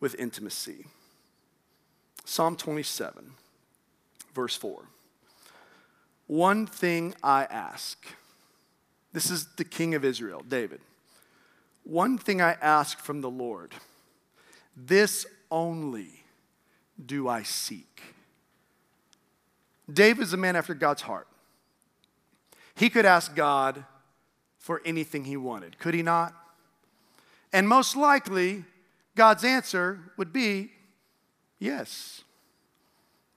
with 0.00 0.14
intimacy. 0.16 0.86
Psalm 2.24 2.56
27, 2.56 3.32
verse 4.34 4.56
4. 4.56 4.82
One 6.26 6.66
thing 6.66 7.14
I 7.22 7.44
ask. 7.44 8.04
This 9.12 9.30
is 9.30 9.46
the 9.56 9.64
king 9.64 9.94
of 9.94 10.04
Israel, 10.04 10.42
David. 10.46 10.80
One 11.84 12.18
thing 12.18 12.42
I 12.42 12.56
ask 12.60 12.98
from 12.98 13.20
the 13.20 13.30
Lord, 13.30 13.72
this 14.76 15.26
only 15.50 16.24
do 17.04 17.28
I 17.28 17.42
seek. 17.42 18.02
David 19.92 20.22
is 20.22 20.32
a 20.32 20.36
man 20.36 20.56
after 20.56 20.74
God's 20.74 21.02
heart. 21.02 21.28
He 22.74 22.88
could 22.88 23.04
ask 23.04 23.34
God 23.34 23.84
for 24.58 24.80
anything 24.84 25.24
he 25.24 25.36
wanted, 25.36 25.78
could 25.78 25.94
he 25.94 26.02
not? 26.02 26.34
And 27.52 27.68
most 27.68 27.96
likely, 27.96 28.64
God's 29.14 29.44
answer 29.44 29.98
would 30.16 30.32
be 30.32 30.70
yes. 31.58 32.22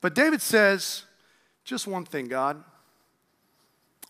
But 0.01 0.13
David 0.13 0.41
says, 0.41 1.03
just 1.63 1.87
one 1.87 2.05
thing, 2.05 2.27
God. 2.27 2.63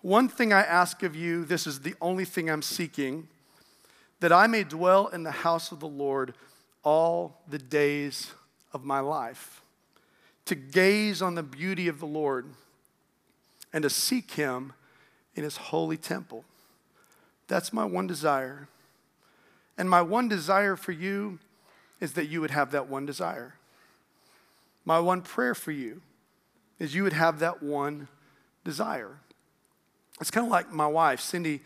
One 0.02 0.28
thing 0.28 0.54
I 0.54 0.62
ask 0.62 1.02
of 1.04 1.16
you, 1.16 1.46
this 1.46 1.66
is 1.66 1.80
the 1.80 1.96
only 2.02 2.26
thing 2.26 2.50
I'm 2.50 2.62
seeking, 2.62 3.28
that 4.20 4.32
I 4.32 4.46
may 4.46 4.64
dwell 4.64 5.08
in 5.08 5.24
the 5.24 5.32
house 5.32 5.72
of 5.72 5.80
the 5.80 5.88
Lord 5.88 6.36
all 6.84 7.42
the 7.48 7.58
days 7.58 8.32
of 8.74 8.84
my 8.84 9.00
life, 9.00 9.64
to 10.46 10.56
gaze 10.56 11.22
on 11.22 11.36
the 11.36 11.44
beauty 11.44 11.88
of 11.88 12.00
the 12.00 12.06
Lord 12.06 12.46
and 13.74 13.84
to 13.84 13.90
seek 13.90 14.32
him 14.32 14.74
in 15.36 15.44
his 15.44 15.58
holy 15.58 15.98
temple. 15.98 16.46
That's 17.48 17.74
my 17.74 17.86
one 17.86 18.08
desire. 18.08 18.68
And 19.78 19.90
my 19.90 20.02
one 20.02 20.28
desire 20.28 20.76
for 20.76 20.92
you 20.92 21.40
is 22.00 22.14
that 22.14 22.26
you 22.26 22.42
would 22.42 22.52
have 22.52 22.72
that 22.72 22.88
one 22.88 23.06
desire. 23.06 23.56
My 24.86 25.00
one 25.00 25.22
prayer 25.22 25.56
for 25.56 25.72
you 25.72 26.02
is 26.80 26.94
you 26.94 27.04
would 27.04 27.14
have 27.14 27.40
that 27.40 27.64
one 27.64 28.08
desire. 28.64 29.18
It's 30.22 30.32
kind 30.32 30.46
of 30.46 30.52
like 30.52 30.72
my 30.72 30.88
wife, 30.88 31.20
Cindy. 31.20 31.62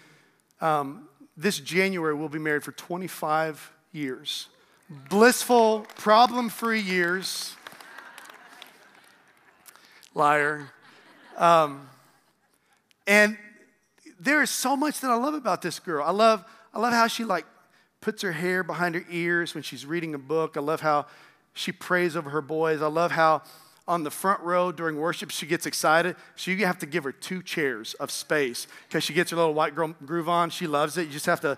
Um, 0.62 1.08
this 1.38 1.60
January, 1.60 2.13
we'll 2.13 2.30
be 2.30 2.39
married 2.39 2.63
for 2.63 2.72
25 2.72 3.72
years. 3.92 4.48
Blissful, 5.10 5.86
problem 5.96 6.50
free 6.50 6.82
years. 6.82 7.56
Liar. 10.19 10.69
Um, 11.38 11.88
and 13.08 13.38
there 14.19 14.41
is 14.41 14.49
so 14.49 14.75
much 14.75 14.99
that 14.99 15.10
I 15.10 15.15
love 15.15 15.34
about 15.34 15.62
this 15.62 15.79
girl. 15.79 16.03
I 16.05 16.12
love, 16.12 16.43
I 16.73 16.79
love 16.79 16.91
how 16.91 17.08
she 17.08 17.23
like 17.23 17.45
puts 18.01 18.21
her 18.21 18.34
hair 18.34 18.62
behind 18.62 18.95
her 18.95 19.05
ears 19.10 19.53
when 19.53 19.63
she's 19.63 19.86
reading 19.86 20.13
a 20.13 20.17
book. 20.17 20.58
I 20.58 20.60
love 20.60 20.82
how 20.82 21.05
she 21.53 21.71
prays 21.71 22.17
over 22.17 22.29
her 22.32 22.41
boys. 22.41 22.82
I 22.82 22.88
love 22.88 23.12
how 23.12 23.43
on 23.88 24.03
the 24.03 24.12
front 24.12 24.41
row 24.41 24.73
during 24.73 24.97
worship, 24.97 25.32
she 25.32 25.45
gets 25.45 25.65
excited. 25.65 26.17
So 26.36 26.51
you 26.51 26.65
have 26.65 26.79
to 26.79 26.86
give 26.86 27.05
her 27.05 27.13
two 27.13 27.41
chairs 27.41 27.93
of 27.95 28.12
space 28.12 28.67
because 28.88 29.05
she 29.05 29.13
gets 29.13 29.32
her 29.32 29.38
little 29.38 29.53
white 29.53 29.73
groove 29.73 30.29
on. 30.29 30.49
She 30.49 30.67
loves 30.67 30.97
it. 30.97 31.08
You 31.08 31.13
just 31.13 31.25
have 31.27 31.41
to 31.41 31.58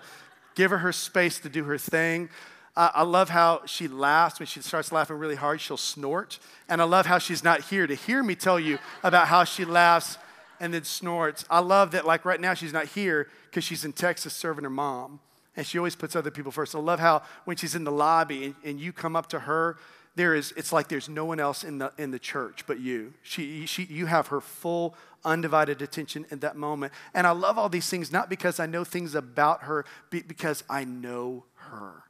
give 0.54 0.70
her 0.70 0.78
her 0.78 0.92
space 0.92 1.40
to 1.40 1.48
do 1.48 1.64
her 1.64 1.78
thing. 1.78 2.30
Uh, 2.76 2.90
I 2.94 3.02
love 3.02 3.28
how 3.28 3.62
she 3.66 3.86
laughs. 3.88 4.38
When 4.38 4.46
she 4.46 4.60
starts 4.60 4.92
laughing 4.92 5.16
really 5.16 5.34
hard, 5.34 5.60
she'll 5.60 5.76
snort. 5.76 6.38
And 6.68 6.80
I 6.80 6.84
love 6.84 7.06
how 7.06 7.18
she's 7.18 7.44
not 7.44 7.62
here 7.62 7.86
to 7.86 7.94
hear 7.94 8.22
me 8.22 8.34
tell 8.34 8.58
you 8.58 8.78
about 9.02 9.28
how 9.28 9.44
she 9.44 9.64
laughs 9.64 10.16
and 10.58 10.72
then 10.72 10.84
snorts. 10.84 11.44
I 11.50 11.58
love 11.58 11.90
that, 11.90 12.06
like 12.06 12.24
right 12.24 12.40
now, 12.40 12.54
she's 12.54 12.72
not 12.72 12.86
here 12.86 13.28
because 13.50 13.64
she's 13.64 13.84
in 13.84 13.92
Texas 13.92 14.32
serving 14.32 14.64
her 14.64 14.70
mom. 14.70 15.20
And 15.54 15.66
she 15.66 15.76
always 15.76 15.94
puts 15.94 16.16
other 16.16 16.30
people 16.30 16.50
first. 16.50 16.74
I 16.74 16.78
love 16.78 16.98
how 16.98 17.22
when 17.44 17.58
she's 17.58 17.74
in 17.74 17.84
the 17.84 17.92
lobby 17.92 18.46
and, 18.46 18.54
and 18.64 18.80
you 18.80 18.92
come 18.92 19.16
up 19.16 19.28
to 19.30 19.40
her 19.40 19.76
there 20.14 20.34
is, 20.34 20.52
it's 20.56 20.72
like 20.72 20.88
there's 20.88 21.08
no 21.08 21.24
one 21.24 21.40
else 21.40 21.64
in 21.64 21.78
the, 21.78 21.92
in 21.96 22.10
the 22.10 22.18
church 22.18 22.64
but 22.66 22.78
you. 22.78 23.14
She, 23.22 23.66
she, 23.66 23.84
you 23.84 24.06
have 24.06 24.26
her 24.28 24.40
full, 24.40 24.94
undivided 25.24 25.80
attention 25.80 26.26
in 26.30 26.40
that 26.40 26.56
moment. 26.56 26.92
And 27.14 27.26
I 27.26 27.30
love 27.30 27.56
all 27.56 27.68
these 27.68 27.88
things, 27.88 28.12
not 28.12 28.28
because 28.28 28.60
I 28.60 28.66
know 28.66 28.84
things 28.84 29.14
about 29.14 29.62
her, 29.62 29.84
but 30.10 30.28
because 30.28 30.64
I 30.68 30.84
know 30.84 31.44
her 31.54 32.04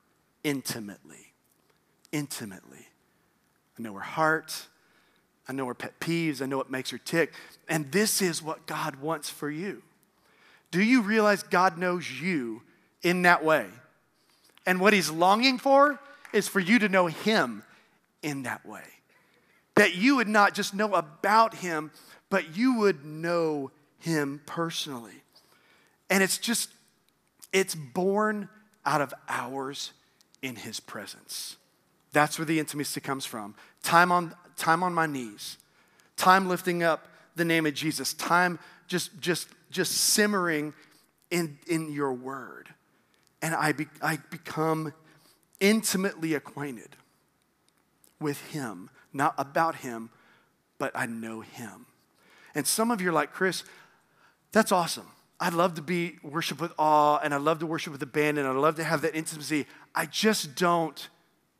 intimately. 0.44 1.32
Intimately. 2.10 2.86
I 3.78 3.82
know 3.82 3.94
her 3.94 4.00
heart. 4.00 4.68
I 5.48 5.52
know 5.52 5.66
her 5.66 5.74
pet 5.74 5.98
peeves. 6.00 6.42
I 6.42 6.46
know 6.46 6.58
what 6.58 6.70
makes 6.70 6.90
her 6.90 6.98
tick. 6.98 7.32
And 7.68 7.90
this 7.90 8.22
is 8.22 8.42
what 8.42 8.66
God 8.66 8.96
wants 8.96 9.28
for 9.28 9.50
you. 9.50 9.82
Do 10.70 10.82
you 10.82 11.02
realize 11.02 11.42
God 11.42 11.78
knows 11.78 12.10
you 12.10 12.62
in 13.02 13.22
that 13.22 13.44
way? 13.44 13.66
And 14.66 14.80
what 14.80 14.92
He's 14.92 15.10
longing 15.10 15.58
for 15.58 15.98
is 16.32 16.48
for 16.48 16.60
you 16.60 16.78
to 16.78 16.88
know 16.88 17.06
Him 17.06 17.62
in 18.22 18.44
that 18.44 18.64
way. 18.64 18.84
That 19.74 19.96
you 19.96 20.16
would 20.16 20.28
not 20.28 20.54
just 20.54 20.74
know 20.74 20.94
about 20.94 21.54
him, 21.54 21.90
but 22.30 22.56
you 22.56 22.78
would 22.78 23.04
know 23.04 23.70
him 23.98 24.40
personally. 24.46 25.22
And 26.10 26.22
it's 26.22 26.38
just, 26.38 26.70
it's 27.52 27.74
born 27.74 28.48
out 28.84 29.00
of 29.00 29.14
hours 29.28 29.92
in 30.42 30.56
his 30.56 30.80
presence. 30.80 31.56
That's 32.12 32.38
where 32.38 32.46
the 32.46 32.58
intimacy 32.58 33.00
comes 33.00 33.24
from. 33.24 33.54
Time 33.82 34.12
on, 34.12 34.34
time 34.56 34.82
on 34.82 34.92
my 34.92 35.06
knees, 35.06 35.56
time 36.16 36.48
lifting 36.48 36.82
up 36.82 37.08
the 37.36 37.44
name 37.44 37.64
of 37.64 37.74
Jesus, 37.74 38.12
time 38.12 38.58
just, 38.86 39.18
just, 39.20 39.48
just 39.70 39.92
simmering 39.92 40.74
in, 41.30 41.58
in 41.66 41.90
your 41.90 42.12
word. 42.12 42.68
And 43.40 43.54
I, 43.54 43.72
be, 43.72 43.86
I 44.02 44.18
become 44.30 44.92
intimately 45.60 46.34
acquainted 46.34 46.96
with 48.20 48.40
Him, 48.48 48.90
not 49.12 49.34
about 49.38 49.76
Him, 49.76 50.10
but 50.78 50.92
I 50.94 51.06
know 51.06 51.40
Him. 51.40 51.86
And 52.54 52.66
some 52.66 52.90
of 52.90 53.00
you 53.00 53.08
are 53.08 53.12
like, 53.12 53.32
Chris, 53.32 53.64
that's 54.52 54.70
awesome. 54.70 55.06
I'd 55.42 55.54
love 55.54 55.74
to 55.74 55.82
be 55.82 56.20
worship 56.22 56.60
with 56.60 56.72
awe 56.78 57.18
and 57.18 57.34
I 57.34 57.36
love 57.38 57.58
to 57.58 57.66
worship 57.66 57.92
with 57.92 58.00
abandon. 58.00 58.46
I 58.46 58.52
love 58.52 58.76
to 58.76 58.84
have 58.84 59.02
that 59.02 59.16
intimacy. 59.16 59.66
I 59.92 60.06
just 60.06 60.54
don't 60.54 61.08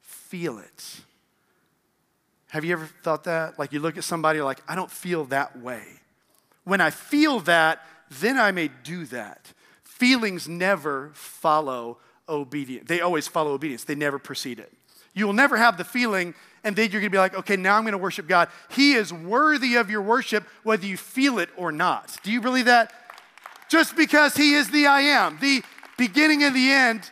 feel 0.01 0.61
it. 0.61 1.01
Have 2.51 2.65
you 2.65 2.75
ever 2.75 2.89
thought 3.03 3.25
that? 3.25 3.59
Like 3.59 3.73
you 3.73 3.81
look 3.81 3.97
at 3.97 4.05
somebody 4.05 4.41
like, 4.41 4.61
I 4.69 4.77
don't 4.77 4.91
feel 4.91 5.25
that 5.27 5.59
way. 5.59 5.83
When 6.63 6.81
I 6.81 6.91
feel 6.91 7.41
that, 7.41 7.85
then 8.21 8.39
I 8.39 8.53
may 8.53 8.69
do 8.69 9.05
that. 9.07 9.53
Feelings 9.83 10.49
never 10.49 11.11
follow 11.15 11.99
obedience. 12.29 12.87
They 12.87 13.01
always 13.01 13.27
follow 13.27 13.51
obedience, 13.51 13.83
they 13.83 13.97
never 13.97 14.21
precede 14.21 14.61
it. 14.61 14.73
You 15.13 15.27
will 15.27 15.33
never 15.33 15.57
have 15.57 15.77
the 15.77 15.85
feeling 15.85 16.35
and 16.63 16.77
then 16.77 16.93
you're 16.93 17.01
to 17.01 17.11
be 17.11 17.19
like, 17.19 17.35
okay, 17.35 17.57
now 17.57 17.79
I'm 17.79 17.87
to 17.87 17.99
worship 17.99 18.29
God. 18.29 18.49
He 18.71 18.93
is 18.93 19.13
worthy 19.13 19.75
of 19.75 19.91
your 19.91 20.03
worship, 20.03 20.45
whether 20.63 20.87
you 20.87 20.97
feel 20.97 21.41
it 21.41 21.49
or 21.57 21.73
not. 21.73 22.17
Do 22.23 22.31
you 22.31 22.41
believe 22.41 22.67
that? 22.67 22.93
Just 23.73 23.97
because 23.97 24.37
He 24.37 24.53
is 24.53 24.69
the 24.71 24.87
I 24.87 25.01
am, 25.01 25.39
the 25.41 25.63
beginning 25.97 26.43
and 26.43 26.55
the 26.55 26.71
end, 26.71 27.11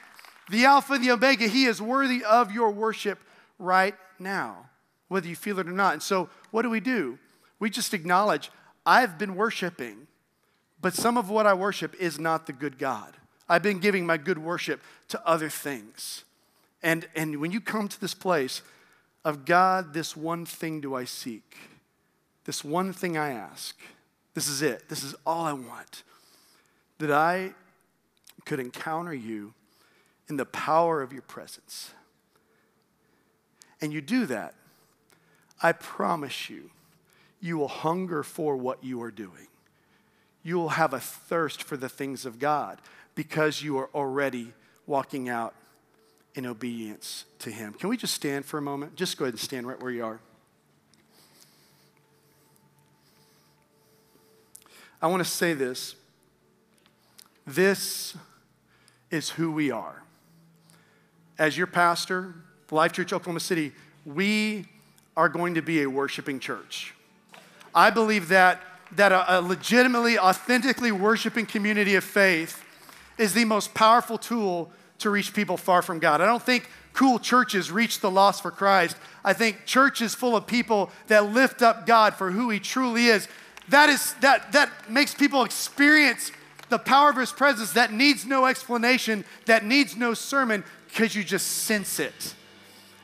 the 0.51 0.67
Alpha 0.67 0.93
and 0.93 1.03
the 1.03 1.11
Omega, 1.11 1.49
He 1.49 1.65
is 1.65 1.81
worthy 1.81 2.23
of 2.23 2.53
your 2.53 2.71
worship 2.71 3.19
right 3.59 3.95
now, 4.19 4.69
whether 5.09 5.27
you 5.27 5.37
feel 5.37 5.59
it 5.59 5.67
or 5.67 5.73
not. 5.73 5.95
And 5.95 6.03
so, 6.03 6.29
what 6.51 6.61
do 6.61 6.69
we 6.69 6.81
do? 6.81 7.19
We 7.61 7.71
just 7.71 7.95
acknowledge, 7.95 8.51
I've 8.85 9.17
been 9.17 9.37
worshiping, 9.37 10.07
but 10.83 10.93
some 10.93 11.17
of 11.17 11.31
what 11.31 11.47
I 11.47 11.55
worship 11.55 11.95
is 11.99 12.19
not 12.19 12.47
the 12.47 12.53
good 12.53 12.79
God. 12.79 13.17
I've 13.49 13.63
been 13.63 13.79
giving 13.79 14.05
my 14.05 14.19
good 14.19 14.37
worship 14.37 14.83
to 15.09 15.27
other 15.27 15.49
things. 15.49 16.25
And, 16.83 17.09
and 17.17 17.41
when 17.41 17.53
you 17.53 17.63
come 17.63 17.89
to 17.89 17.99
this 17.99 18.13
place, 18.13 18.61
of 19.25 19.47
God, 19.47 19.95
this 19.95 20.15
one 20.15 20.45
thing 20.45 20.83
do 20.83 20.95
I 20.95 21.05
seek. 21.05 21.57
This 22.45 22.63
one 22.63 22.93
thing 22.93 23.17
I 23.17 23.31
ask. 23.31 23.79
This 24.35 24.47
is 24.47 24.61
it. 24.61 24.91
This 24.91 25.03
is 25.03 25.15
all 25.25 25.47
I 25.47 25.55
want. 25.55 26.03
That 27.01 27.11
I 27.11 27.55
could 28.45 28.61
encounter 28.61 29.13
you 29.13 29.55
in 30.29 30.37
the 30.37 30.45
power 30.45 31.03
of 31.03 31.13
your 31.13 31.23
presence. 31.23 31.91
And 33.81 33.93
you 33.93 34.01
do 34.01 34.27
that, 34.27 34.55
I 35.63 35.73
promise 35.73 36.49
you, 36.49 36.71
you 37.41 37.57
will 37.57 37.69
hunger 37.69 38.23
for 38.23 38.57
what 38.57 38.85
you 38.85 39.03
are 39.03 39.11
doing. 39.11 39.49
You 40.43 40.57
will 40.59 40.71
have 40.71 40.93
a 40.93 41.01
thirst 41.01 41.63
for 41.63 41.77
the 41.77 41.89
things 41.89 42.25
of 42.25 42.39
God 42.39 42.81
because 43.15 43.63
you 43.63 43.79
are 43.79 43.89
already 43.95 44.53
walking 44.87 45.29
out 45.29 45.55
in 46.35 46.47
obedience 46.47 47.25
to 47.41 47.51
Him. 47.51 47.73
Can 47.73 47.89
we 47.89 47.97
just 47.97 48.15
stand 48.15 48.45
for 48.45 48.59
a 48.59 48.63
moment? 48.63 48.95
Just 48.95 49.17
go 49.17 49.25
ahead 49.25 49.35
and 49.35 49.41
stand 49.41 49.67
right 49.67 49.81
where 49.81 49.91
you 49.91 50.05
are. 50.05 50.21
I 55.03 55.07
want 55.07 55.25
to 55.25 55.29
say 55.29 55.55
this. 55.55 55.95
This 57.55 58.15
is 59.11 59.31
who 59.31 59.51
we 59.51 59.73
are. 59.73 60.05
As 61.37 61.59
your 61.59 61.67
pastor, 61.67 62.35
Life 62.71 62.93
Church 62.93 63.13
Oklahoma 63.13 63.41
City, 63.41 63.73
we 64.07 64.67
are 65.17 65.29
going 65.29 65.55
to 65.55 65.63
be 65.63 65.83
a 65.83 65.91
worshiping 65.91 66.39
church. 66.39 66.95
I 67.75 67.91
believe 67.91 68.29
that, 68.29 68.63
that 68.93 69.11
a, 69.11 69.39
a 69.39 69.41
legitimately, 69.41 70.17
authentically 70.17 70.93
worshiping 70.93 71.45
community 71.45 71.97
of 71.97 72.05
faith 72.05 72.65
is 73.19 73.35
the 73.35 73.45
most 73.45 73.75
powerful 73.75 74.17
tool 74.17 74.71
to 74.99 75.11
reach 75.11 75.35
people 75.35 75.57
far 75.57 75.83
from 75.83 75.99
God. 75.99 76.21
I 76.21 76.27
don't 76.27 76.43
think 76.43 76.69
cool 76.93 77.19
churches 77.19 77.73
reach 77.73 77.99
the 77.99 78.13
lost 78.13 78.43
for 78.43 78.53
Christ. 78.53 78.97
I 79.25 79.33
think 79.33 79.65
churches 79.67 80.15
full 80.15 80.37
of 80.37 80.47
people 80.47 80.93
that 81.09 81.33
lift 81.33 81.63
up 81.63 81.85
God 81.85 82.15
for 82.15 82.31
who 82.31 82.49
He 82.51 82.61
truly 82.61 83.07
is. 83.07 83.27
That 83.71 83.89
is 83.89 84.15
that 84.21 84.53
that 84.53 84.71
makes 84.89 85.15
people 85.15 85.43
experience 85.43 86.31
the 86.71 86.79
power 86.79 87.11
of 87.11 87.17
His 87.17 87.33
presence 87.33 87.73
that 87.73 87.93
needs 87.93 88.25
no 88.25 88.47
explanation, 88.47 89.25
that 89.47 89.65
needs 89.65 89.97
no 89.97 90.15
sermon, 90.15 90.65
because 90.89 91.15
you 91.15 91.23
just 91.23 91.47
sense 91.47 92.01
it. 92.01 92.35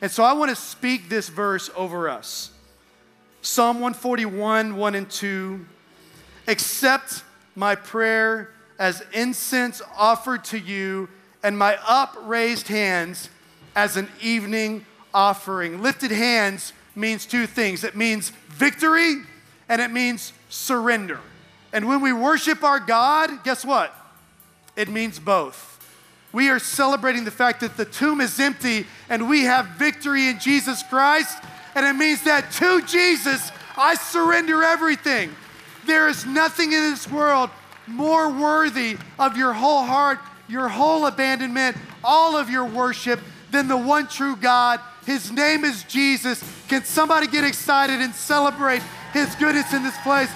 And 0.00 0.10
so 0.10 0.24
I 0.24 0.32
want 0.32 0.50
to 0.50 0.56
speak 0.56 1.08
this 1.08 1.28
verse 1.28 1.70
over 1.76 2.08
us. 2.08 2.50
Psalm 3.42 3.76
141, 3.76 4.76
1 4.76 4.94
and 4.94 5.10
2. 5.10 5.66
Accept 6.48 7.22
my 7.54 7.74
prayer 7.74 8.50
as 8.78 9.02
incense 9.12 9.80
offered 9.96 10.44
to 10.44 10.58
you, 10.58 11.08
and 11.42 11.56
my 11.56 11.78
upraised 11.86 12.68
hands 12.68 13.30
as 13.74 13.96
an 13.96 14.08
evening 14.20 14.84
offering. 15.14 15.82
Lifted 15.82 16.10
hands 16.10 16.72
means 16.94 17.26
two 17.26 17.46
things 17.46 17.84
it 17.84 17.94
means 17.94 18.30
victory 18.48 19.16
and 19.68 19.80
it 19.80 19.90
means 19.90 20.32
surrender. 20.48 21.20
And 21.72 21.88
when 21.88 22.00
we 22.00 22.12
worship 22.12 22.62
our 22.62 22.80
God, 22.80 23.44
guess 23.44 23.64
what? 23.64 23.94
It 24.76 24.88
means 24.88 25.18
both. 25.18 25.72
We 26.32 26.50
are 26.50 26.58
celebrating 26.58 27.24
the 27.24 27.30
fact 27.30 27.60
that 27.60 27.76
the 27.76 27.84
tomb 27.84 28.20
is 28.20 28.38
empty 28.38 28.86
and 29.08 29.28
we 29.28 29.44
have 29.44 29.66
victory 29.78 30.28
in 30.28 30.38
Jesus 30.38 30.82
Christ. 30.82 31.38
And 31.74 31.86
it 31.86 31.94
means 31.94 32.22
that 32.24 32.52
to 32.52 32.82
Jesus, 32.82 33.50
I 33.76 33.94
surrender 33.94 34.62
everything. 34.62 35.34
There 35.86 36.08
is 36.08 36.26
nothing 36.26 36.72
in 36.72 36.90
this 36.90 37.10
world 37.10 37.50
more 37.86 38.30
worthy 38.30 38.96
of 39.18 39.36
your 39.36 39.52
whole 39.52 39.84
heart, 39.84 40.18
your 40.48 40.68
whole 40.68 41.06
abandonment, 41.06 41.76
all 42.02 42.36
of 42.36 42.50
your 42.50 42.64
worship 42.64 43.20
than 43.50 43.68
the 43.68 43.76
one 43.76 44.08
true 44.08 44.36
God. 44.36 44.80
His 45.04 45.30
name 45.30 45.64
is 45.64 45.84
Jesus. 45.84 46.42
Can 46.68 46.84
somebody 46.84 47.28
get 47.28 47.44
excited 47.44 48.00
and 48.00 48.14
celebrate 48.14 48.82
His 49.12 49.34
goodness 49.36 49.72
in 49.72 49.82
this 49.82 49.96
place? 50.02 50.30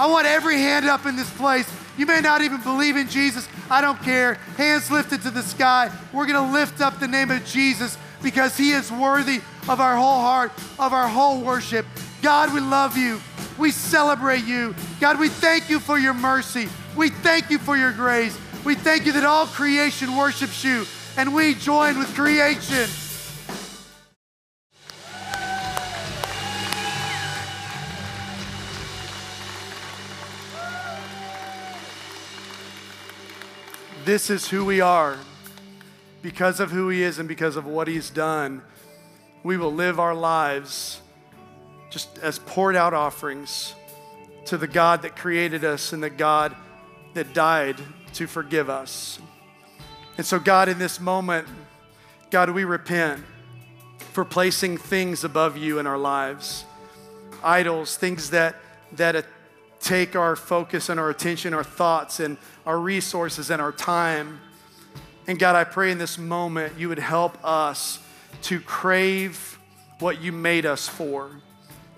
I 0.00 0.06
want 0.06 0.26
every 0.26 0.56
hand 0.56 0.86
up 0.86 1.04
in 1.04 1.14
this 1.14 1.28
place. 1.36 1.70
You 1.98 2.06
may 2.06 2.22
not 2.22 2.40
even 2.40 2.62
believe 2.62 2.96
in 2.96 3.06
Jesus. 3.06 3.46
I 3.70 3.82
don't 3.82 4.00
care. 4.02 4.36
Hands 4.56 4.90
lifted 4.90 5.20
to 5.24 5.30
the 5.30 5.42
sky. 5.42 5.90
We're 6.10 6.24
going 6.24 6.42
to 6.42 6.52
lift 6.54 6.80
up 6.80 6.98
the 6.98 7.06
name 7.06 7.30
of 7.30 7.44
Jesus 7.44 7.98
because 8.22 8.56
He 8.56 8.70
is 8.70 8.90
worthy 8.90 9.42
of 9.68 9.78
our 9.78 9.98
whole 9.98 10.20
heart, 10.20 10.52
of 10.78 10.94
our 10.94 11.06
whole 11.06 11.42
worship. 11.42 11.84
God, 12.22 12.54
we 12.54 12.60
love 12.60 12.96
you. 12.96 13.20
We 13.58 13.72
celebrate 13.72 14.46
you. 14.46 14.74
God, 15.02 15.20
we 15.20 15.28
thank 15.28 15.68
you 15.68 15.78
for 15.78 15.98
your 15.98 16.14
mercy. 16.14 16.70
We 16.96 17.10
thank 17.10 17.50
you 17.50 17.58
for 17.58 17.76
your 17.76 17.92
grace. 17.92 18.38
We 18.64 18.76
thank 18.76 19.04
you 19.04 19.12
that 19.12 19.24
all 19.24 19.44
creation 19.48 20.16
worships 20.16 20.64
you 20.64 20.86
and 21.18 21.34
we 21.34 21.52
join 21.52 21.98
with 21.98 22.14
creation. 22.14 22.88
This 34.10 34.28
is 34.28 34.48
who 34.48 34.64
we 34.64 34.80
are. 34.80 35.16
Because 36.20 36.58
of 36.58 36.72
who 36.72 36.88
He 36.88 37.00
is 37.00 37.20
and 37.20 37.28
because 37.28 37.54
of 37.54 37.64
what 37.64 37.86
He's 37.86 38.10
done, 38.10 38.60
we 39.44 39.56
will 39.56 39.72
live 39.72 40.00
our 40.00 40.16
lives 40.16 41.00
just 41.90 42.18
as 42.18 42.40
poured 42.40 42.74
out 42.74 42.92
offerings 42.92 43.72
to 44.46 44.58
the 44.58 44.66
God 44.66 45.02
that 45.02 45.14
created 45.14 45.64
us 45.64 45.92
and 45.92 46.02
the 46.02 46.10
God 46.10 46.56
that 47.14 47.32
died 47.32 47.76
to 48.14 48.26
forgive 48.26 48.68
us. 48.68 49.20
And 50.18 50.26
so, 50.26 50.40
God, 50.40 50.68
in 50.68 50.80
this 50.80 50.98
moment, 50.98 51.46
God, 52.32 52.50
we 52.50 52.64
repent 52.64 53.22
for 54.10 54.24
placing 54.24 54.78
things 54.78 55.22
above 55.22 55.56
you 55.56 55.78
in 55.78 55.86
our 55.86 55.98
lives 55.98 56.64
idols, 57.44 57.96
things 57.96 58.30
that, 58.30 58.56
that 58.96 59.24
take 59.80 60.14
our 60.14 60.36
focus 60.36 60.88
and 60.88 61.00
our 61.00 61.10
attention, 61.10 61.54
our 61.54 61.64
thoughts, 61.64 62.20
and 62.20 62.36
our 62.70 62.78
resources 62.78 63.50
and 63.50 63.60
our 63.60 63.72
time. 63.72 64.40
And 65.26 65.40
God, 65.40 65.56
I 65.56 65.64
pray 65.64 65.90
in 65.90 65.98
this 65.98 66.16
moment 66.16 66.78
you 66.78 66.88
would 66.88 67.00
help 67.00 67.36
us 67.44 67.98
to 68.42 68.60
crave 68.60 69.58
what 69.98 70.22
you 70.22 70.30
made 70.30 70.64
us 70.64 70.86
for, 70.86 71.32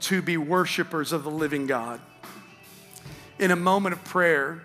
to 0.00 0.22
be 0.22 0.38
worshipers 0.38 1.12
of 1.12 1.24
the 1.24 1.30
living 1.30 1.66
God. 1.66 2.00
In 3.38 3.50
a 3.50 3.56
moment 3.56 3.92
of 3.92 4.02
prayer, 4.04 4.62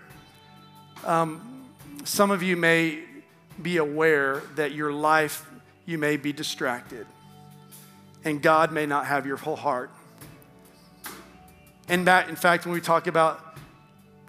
um, 1.04 1.66
some 2.04 2.30
of 2.30 2.42
you 2.42 2.56
may 2.56 3.00
be 3.60 3.76
aware 3.76 4.40
that 4.54 4.72
your 4.72 4.90
life, 4.90 5.46
you 5.84 5.98
may 5.98 6.16
be 6.16 6.32
distracted. 6.32 7.06
And 8.24 8.40
God 8.40 8.72
may 8.72 8.86
not 8.86 9.04
have 9.04 9.26
your 9.26 9.36
whole 9.36 9.56
heart. 9.56 9.90
And 11.86 12.06
that, 12.06 12.30
in 12.30 12.36
fact, 12.36 12.64
when 12.64 12.72
we 12.72 12.80
talk 12.80 13.08
about 13.08 13.47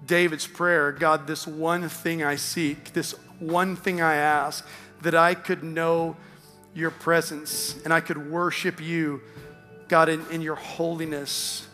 David's 0.04 0.46
prayer, 0.46 0.92
God, 0.92 1.26
this 1.26 1.46
one 1.46 1.88
thing 1.88 2.22
I 2.22 2.36
seek, 2.36 2.92
this 2.92 3.12
one 3.38 3.76
thing 3.76 4.00
I 4.00 4.14
ask, 4.14 4.66
that 5.02 5.14
I 5.14 5.34
could 5.34 5.62
know 5.62 6.16
your 6.74 6.90
presence 6.90 7.80
and 7.84 7.92
I 7.92 8.00
could 8.00 8.30
worship 8.30 8.80
you, 8.80 9.20
God, 9.88 10.08
in, 10.08 10.24
in 10.30 10.40
your 10.40 10.54
holiness. 10.54 11.66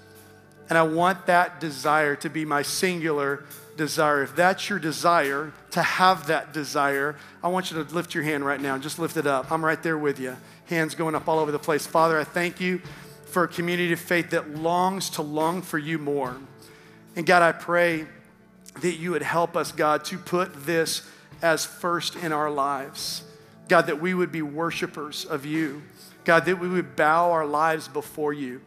And 0.69 0.77
I 0.77 0.83
want 0.83 1.27
that 1.27 1.61
desire 1.61 2.17
to 2.17 2.31
be 2.31 2.45
my 2.45 2.63
singular 2.63 3.45
desire, 3.77 4.23
if 4.23 4.35
that's 4.35 4.69
your 4.69 4.79
desire, 4.79 5.53
to 5.73 5.83
have 5.83 6.29
that 6.29 6.53
desire, 6.53 7.17
I 7.43 7.49
want 7.49 7.71
you 7.71 7.85
to 7.85 7.95
lift 7.95 8.15
your 8.15 8.25
hand 8.25 8.45
right 8.45 8.61
now. 8.61 8.79
Just 8.79 8.99
lift 8.99 9.17
it 9.17 9.27
up. 9.27 9.53
I'm 9.53 9.65
right 9.65 9.81
there 9.83 9.99
with 9.99 10.19
you. 10.19 10.37
Hands 10.67 10.95
going 10.95 11.15
up 11.15 11.29
all 11.29 11.39
over 11.39 11.53
the 11.53 11.59
place. 11.59 11.87
Father, 11.87 12.19
I 12.19 12.25
thank 12.25 12.61
you 12.61 12.81
for 13.27 13.45
a 13.45 13.49
community 13.49 13.93
of 13.93 14.01
faith 14.01 14.31
that 14.31 14.57
longs 14.57 15.11
to 15.11 15.23
long 15.23 15.63
for 15.63 15.79
you 15.79 15.99
more. 15.99 16.37
And 17.15 17.27
God, 17.27 17.43
I 17.43 17.53
pray 17.53 18.07
that 18.81 18.97
you 18.97 19.13
would 19.13 19.23
help 19.23 19.57
us, 19.57 19.73
God, 19.73 20.05
to 20.07 20.19
put 20.19 20.67
this 20.67 21.09
as 21.43 21.65
first 21.65 22.17
in 22.17 22.33
our 22.33 22.51
lives. 22.51 23.25
God, 23.69 23.87
that 23.87 24.01
we 24.01 24.15
would 24.15 24.33
be 24.33 24.43
worshipers 24.43 25.25
of 25.25 25.45
you. 25.45 25.83
God, 26.25 26.45
that 26.47 26.59
we 26.59 26.69
would 26.69 26.97
bow 26.97 27.33
our 27.33 27.47
lives 27.47 27.89
before 27.89 28.33
you, 28.33 28.61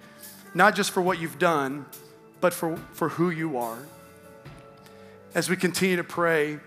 not 0.54 0.76
just 0.76 0.92
for 0.92 1.02
what 1.02 1.20
you've 1.20 1.40
done, 1.40 1.86
but 2.42 2.54
for, 2.54 2.78
for 2.94 3.10
who 3.10 3.30
you 3.30 3.58
are 3.58 3.80
as 5.36 5.50
we 5.50 5.56
continue 5.56 5.96
to 5.96 6.04
pray, 6.04 6.60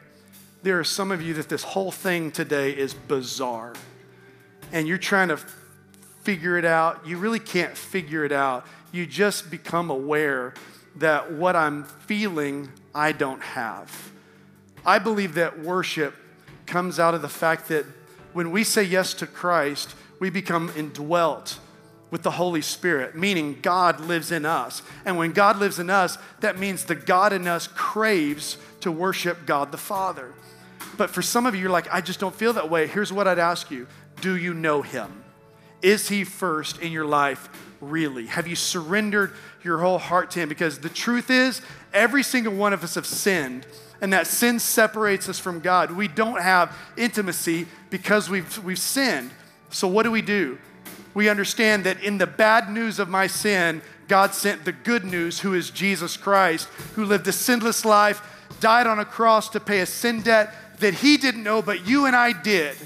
there 0.63 0.79
are 0.79 0.85
some 0.85 1.11
of 1.11 1.21
you 1.21 1.35
that 1.35 1.49
this 1.49 1.63
whole 1.63 1.91
thing 1.91 2.31
today 2.31 2.71
is 2.71 2.95
bizarre. 2.95 3.75
And 4.73 4.87
you're 4.87 4.99
trying 4.99 5.29
to 5.29 5.37
figure 6.23 6.57
it 6.57 6.65
out. 6.65 7.07
You 7.07 7.19
really 7.19 7.41
can't 7.41 7.77
figure 7.77 8.25
it 8.25 8.33
out. 8.33 8.67
You 8.93 9.07
just 9.07 9.51
become 9.51 9.91
aware 9.91 10.55
that 10.97 11.33
what 11.33 11.57
I'm 11.57 11.85
feeling, 11.85 12.71
I 12.95 13.13
don't 13.13 13.43
have. 13.43 14.13
I 14.85 14.99
believe 14.99 15.35
that 15.35 15.61
worship 15.61 16.15
comes 16.67 16.99
out 16.99 17.15
of 17.15 17.23
the 17.23 17.29
fact 17.29 17.69
that 17.69 17.87
when 18.33 18.51
we 18.51 18.65
say 18.65 18.83
yes 18.83 19.15
to 19.15 19.27
Christ, 19.27 19.95
we 20.19 20.31
become 20.31 20.73
indwelt 20.77 21.59
with 22.11 22.23
the 22.23 22.33
Holy 22.33 22.61
Spirit, 22.61 23.17
meaning 23.17 23.59
God 23.63 24.01
lives 24.01 24.31
in 24.31 24.45
us. 24.45 24.83
And 25.05 25.17
when 25.17 25.33
God 25.33 25.59
lives 25.59 25.79
in 25.79 25.89
us, 25.89 26.19
that 26.41 26.59
means 26.59 26.85
the 26.85 26.95
God 26.95 27.33
in 27.33 27.49
us 27.49 27.67
craves 27.69 28.59
to 28.81 28.93
worship 28.93 29.47
God 29.47 29.73
the 29.73 29.79
Father. 29.79 30.33
But 30.99 31.11
for 31.11 31.23
some 31.23 31.47
of 31.47 31.55
you, 31.55 31.63
you're 31.63 31.71
like, 31.71 31.93
I 31.93 32.03
just 32.03 32.21
don't 32.21 32.35
feel 32.35 32.53
that 32.53 32.69
way. 32.69 32.87
Here's 32.87 33.13
what 33.13 33.27
I'd 33.27 33.39
ask 33.39 33.71
you 33.71 33.87
Do 34.21 34.37
you 34.37 34.53
know 34.53 34.83
Him? 34.83 35.25
Is 35.81 36.09
He 36.09 36.25
first 36.25 36.81
in 36.81 36.93
your 36.93 37.07
life, 37.07 37.49
really? 37.81 38.27
Have 38.27 38.47
you 38.47 38.57
surrendered 38.57 39.33
your 39.65 39.79
whole 39.79 39.99
heart 39.99 40.31
to 40.33 40.41
Him? 40.41 40.49
Because 40.49 40.81
the 40.81 40.91
truth 40.91 41.31
is, 41.31 41.63
every 41.93 42.23
single 42.23 42.55
one 42.55 42.73
of 42.73 42.83
us 42.85 42.95
have 42.95 43.07
sinned 43.07 43.67
and 44.01 44.13
that 44.13 44.27
sin 44.27 44.59
separates 44.59 45.29
us 45.29 45.39
from 45.39 45.61
God. 45.61 45.93
We 45.93 46.09
don't 46.09 46.41
have 46.41 46.77
intimacy 46.97 47.67
because 47.91 48.29
we've, 48.29 48.59
we've 48.65 48.79
sinned. 48.79 49.31
So, 49.71 49.87
what 49.89 50.03
do 50.03 50.11
we 50.11 50.23
do? 50.23 50.59
we 51.15 51.29
understand 51.29 51.85
that 51.85 52.03
in 52.03 52.19
the 52.19 52.27
bad 52.27 52.71
news 52.71 52.99
of 52.99 53.09
my 53.09 53.27
sin, 53.27 53.83
God 54.09 54.35
sent 54.35 54.65
the 54.65 54.73
good 54.73 55.05
news, 55.05 55.41
who 55.41 55.55
is 55.55 55.71
Jesus 55.71 56.17
Christ, 56.17 56.69
who 56.95 57.05
lived 57.05 57.29
a 57.29 57.33
sinless 57.33 57.85
life, 57.85 58.47
died 58.61 58.87
on 58.87 58.99
a 58.99 59.05
cross 59.05 59.49
to 59.51 59.61
pay 59.61 59.81
a 59.81 59.87
sin 59.87 60.23
debt 60.23 60.55
that 60.79 60.95
he 60.95 61.17
didn't 61.17 61.43
know, 61.43 61.63
but 61.63 61.87
you 61.87 62.07
and 62.07 62.17
I 62.17 62.33
did. 62.33 62.77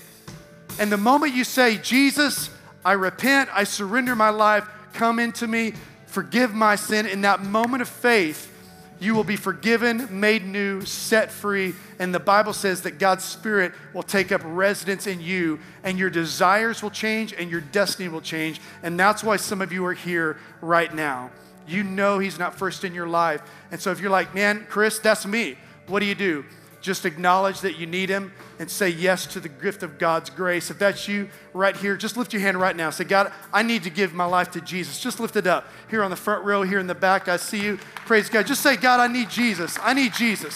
And 0.79 0.91
the 0.91 0.97
moment 0.97 1.35
you 1.35 1.45
say, 1.45 1.79
Jesus, 1.79 2.51
I 2.85 2.93
repent, 2.93 3.49
I 3.53 3.65
surrender 3.65 4.15
my 4.15 4.31
life, 4.31 4.69
come 4.93 5.19
into 5.19 5.47
me, 5.47 5.73
forgive 6.07 6.53
my 6.53 6.77
sin, 6.77 7.07
in 7.07 7.23
that 7.23 7.43
moment 7.43 7.83
of 7.83 7.89
faith, 7.89 8.53
you 8.99 9.15
will 9.15 9.25
be 9.25 9.37
forgiven, 9.37 10.09
made 10.21 10.45
new, 10.45 10.81
set 10.83 11.31
free. 11.31 11.75
And 11.99 12.15
the 12.15 12.21
Bible 12.21 12.53
says 12.53 12.83
that 12.83 12.99
God's 12.99 13.25
Spirit 13.25 13.73
will 13.93 14.03
take 14.03 14.33
up 14.33 14.41
residence 14.45 15.07
in 15.07 15.21
you, 15.21 15.59
and 15.83 15.99
your 15.99 16.11
desires 16.11 16.83
will 16.83 16.91
change, 16.91 17.33
and 17.33 17.51
your 17.51 17.61
destiny 17.61 18.09
will 18.09 18.21
change. 18.21 18.61
And 18.83 18.99
that's 18.99 19.23
why 19.23 19.37
some 19.37 19.61
of 19.61 19.73
you 19.73 19.85
are 19.85 19.95
here 19.95 20.39
right 20.61 20.95
now. 20.95 21.31
You 21.69 21.83
know 21.83 22.19
He's 22.19 22.39
not 22.39 22.59
first 22.59 22.85
in 22.85 22.95
your 22.95 23.09
life. 23.09 23.43
And 23.71 23.81
so 23.81 23.91
if 23.91 24.01
you're 24.01 24.11
like, 24.11 24.35
man, 24.35 24.67
Chris, 24.69 24.99
that's 24.99 25.27
me, 25.27 25.59
what 25.89 26.01
do 26.01 26.07
you 26.07 26.15
do? 26.15 26.45
Just 26.81 27.05
acknowledge 27.05 27.61
that 27.61 27.79
you 27.79 27.87
need 27.87 28.09
Him 28.09 28.33
and 28.59 28.71
say 28.71 28.89
yes 28.89 29.27
to 29.27 29.41
the 29.41 29.49
gift 29.49 29.83
of 29.83 29.99
God's 29.99 30.31
grace. 30.31 30.71
If 30.71 30.79
that's 30.79 31.09
you 31.09 31.29
right 31.53 31.77
here, 31.77 31.97
just 31.97 32.17
lift 32.17 32.33
your 32.33 32.43
hand 32.43 32.61
right 32.61 32.77
now. 32.77 32.91
Say, 32.91 33.05
God, 33.05 33.33
I 33.53 33.63
need 33.63 33.83
to 33.85 33.91
give 33.91 34.15
my 34.15 34.25
life 34.25 34.51
to 34.53 34.61
Jesus. 34.61 35.01
Just 35.01 35.21
lift 35.21 35.37
it 35.37 35.47
up. 35.47 35.67
Here 35.91 36.03
on 36.03 36.11
the 36.11 36.17
front 36.17 36.45
row, 36.45 36.63
here 36.63 36.79
in 36.79 36.87
the 36.87 36.95
back, 36.95 37.29
I 37.29 37.37
see 37.37 37.63
you. 37.63 37.79
Praise 38.07 38.29
God. 38.29 38.47
Just 38.47 38.63
say, 38.63 38.77
God, 38.77 39.01
I 39.01 39.07
need 39.13 39.31
Jesus. 39.31 39.79
I 39.83 39.95
need 39.95 40.13
Jesus. 40.15 40.55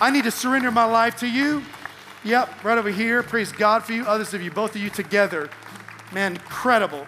I 0.00 0.10
need 0.10 0.24
to 0.24 0.30
surrender 0.30 0.70
my 0.70 0.84
life 0.84 1.16
to 1.16 1.28
you. 1.28 1.62
Yep, 2.24 2.64
right 2.64 2.78
over 2.78 2.90
here. 2.90 3.22
Praise 3.22 3.52
God 3.52 3.84
for 3.84 3.92
you. 3.92 4.04
Others 4.04 4.34
of 4.34 4.42
you, 4.42 4.50
both 4.50 4.74
of 4.74 4.80
you 4.80 4.90
together. 4.90 5.48
Man, 6.12 6.32
incredible. 6.32 7.06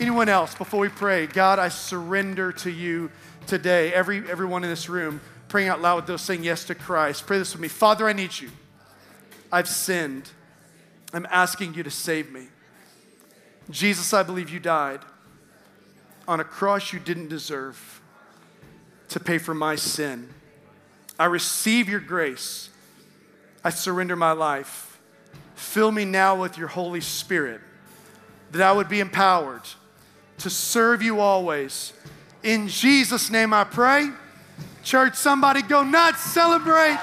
Anyone 0.00 0.28
else 0.28 0.54
before 0.54 0.80
we 0.80 0.88
pray? 0.88 1.26
God, 1.26 1.58
I 1.58 1.68
surrender 1.68 2.50
to 2.52 2.70
you 2.70 3.10
today. 3.46 3.92
Every 3.92 4.28
everyone 4.28 4.64
in 4.64 4.70
this 4.70 4.88
room 4.88 5.20
praying 5.52 5.68
out 5.68 5.82
loud 5.82 5.96
with 5.96 6.06
those 6.06 6.22
saying 6.22 6.42
yes 6.42 6.64
to 6.64 6.74
Christ. 6.74 7.26
Pray 7.26 7.36
this 7.36 7.52
with 7.52 7.60
me. 7.60 7.68
Father, 7.68 8.08
I 8.08 8.14
need 8.14 8.40
you. 8.40 8.48
I've 9.52 9.68
sinned. 9.68 10.30
I'm 11.12 11.26
asking 11.30 11.74
you 11.74 11.82
to 11.82 11.90
save 11.90 12.32
me. 12.32 12.46
Jesus, 13.68 14.14
I 14.14 14.22
believe 14.22 14.48
you 14.48 14.58
died 14.58 15.00
on 16.26 16.40
a 16.40 16.44
cross 16.44 16.94
you 16.94 16.98
didn't 16.98 17.28
deserve 17.28 18.00
to 19.10 19.20
pay 19.20 19.36
for 19.36 19.52
my 19.52 19.76
sin. 19.76 20.26
I 21.18 21.26
receive 21.26 21.86
your 21.86 22.00
grace. 22.00 22.70
I 23.62 23.68
surrender 23.68 24.16
my 24.16 24.32
life. 24.32 24.98
Fill 25.54 25.92
me 25.92 26.06
now 26.06 26.34
with 26.34 26.56
your 26.56 26.68
Holy 26.68 27.02
Spirit 27.02 27.60
that 28.52 28.62
I 28.62 28.72
would 28.72 28.88
be 28.88 29.00
empowered 29.00 29.68
to 30.38 30.48
serve 30.48 31.02
you 31.02 31.20
always. 31.20 31.92
In 32.42 32.68
Jesus' 32.68 33.30
name 33.30 33.52
I 33.52 33.64
pray. 33.64 34.08
Church, 34.82 35.14
somebody 35.14 35.62
go 35.62 35.84
nuts, 35.84 36.20
celebrate 36.20 36.98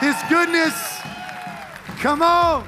his 0.00 0.16
goodness. 0.28 0.74
Come 2.00 2.22
on. 2.22 2.66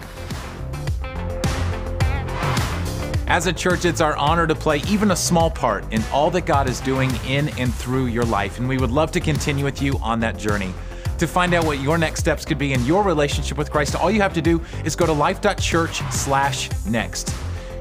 As 3.29 3.49
a 3.49 3.53
church, 3.53 3.85
it's 3.85 4.01
our 4.01 4.17
honor 4.17 4.47
to 4.47 4.55
play 4.55 4.83
even 4.89 5.11
a 5.11 5.17
small 5.17 5.51
part 5.51 5.85
in 5.93 6.01
all 6.13 6.31
that 6.31 6.47
God 6.47 6.69
is 6.69 6.79
doing 6.81 7.11
in 7.27 7.49
and 7.59 7.75
through 7.75 8.07
your 8.07 8.25
life, 8.25 8.61
and 8.61 8.69
we 8.69 8.79
would 8.79 8.93
love 8.93 9.11
to 9.13 9.21
continue 9.21 9.65
with 9.65 9.83
you 9.83 9.99
on 9.99 10.21
that 10.21 10.39
journey. 10.39 10.73
To 11.19 11.27
find 11.27 11.53
out 11.53 11.65
what 11.65 11.81
your 11.81 11.99
next 11.99 12.21
steps 12.21 12.45
could 12.45 12.59
be 12.59 12.73
in 12.73 12.85
your 12.85 13.03
relationship 13.03 13.59
with 13.59 13.69
Christ, 13.71 13.97
all 13.97 14.13
you 14.13 14.21
have 14.21 14.35
to 14.35 14.43
do 14.43 14.61
is 14.85 14.95
go 14.95 15.07
to 15.07 15.13
life.church/next. 15.13 17.35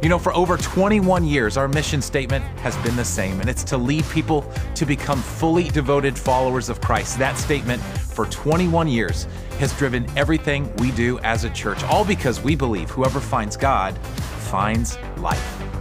You 0.05 0.09
know, 0.09 0.19
for 0.19 0.35
over 0.35 0.55
21 0.55 1.25
years, 1.25 1.57
our 1.57 1.67
mission 1.67 1.99
statement 1.99 2.45
has 2.59 2.77
been 2.83 2.95
the 2.95 3.03
same, 3.03 3.39
and 3.41 3.49
it's 3.49 3.63
to 3.63 3.75
lead 3.75 4.07
people 4.11 4.43
to 4.75 4.85
become 4.85 5.19
fully 5.19 5.63
devoted 5.63 6.15
followers 6.15 6.69
of 6.69 6.79
Christ. 6.79 7.17
That 7.17 7.39
statement 7.39 7.81
for 7.81 8.27
21 8.27 8.87
years 8.87 9.23
has 9.57 9.75
driven 9.79 10.05
everything 10.15 10.71
we 10.75 10.91
do 10.91 11.17
as 11.23 11.43
a 11.43 11.49
church, 11.49 11.83
all 11.85 12.05
because 12.05 12.39
we 12.39 12.55
believe 12.55 12.91
whoever 12.91 13.19
finds 13.19 13.57
God 13.57 13.97
finds 13.97 14.99
life. 15.17 15.74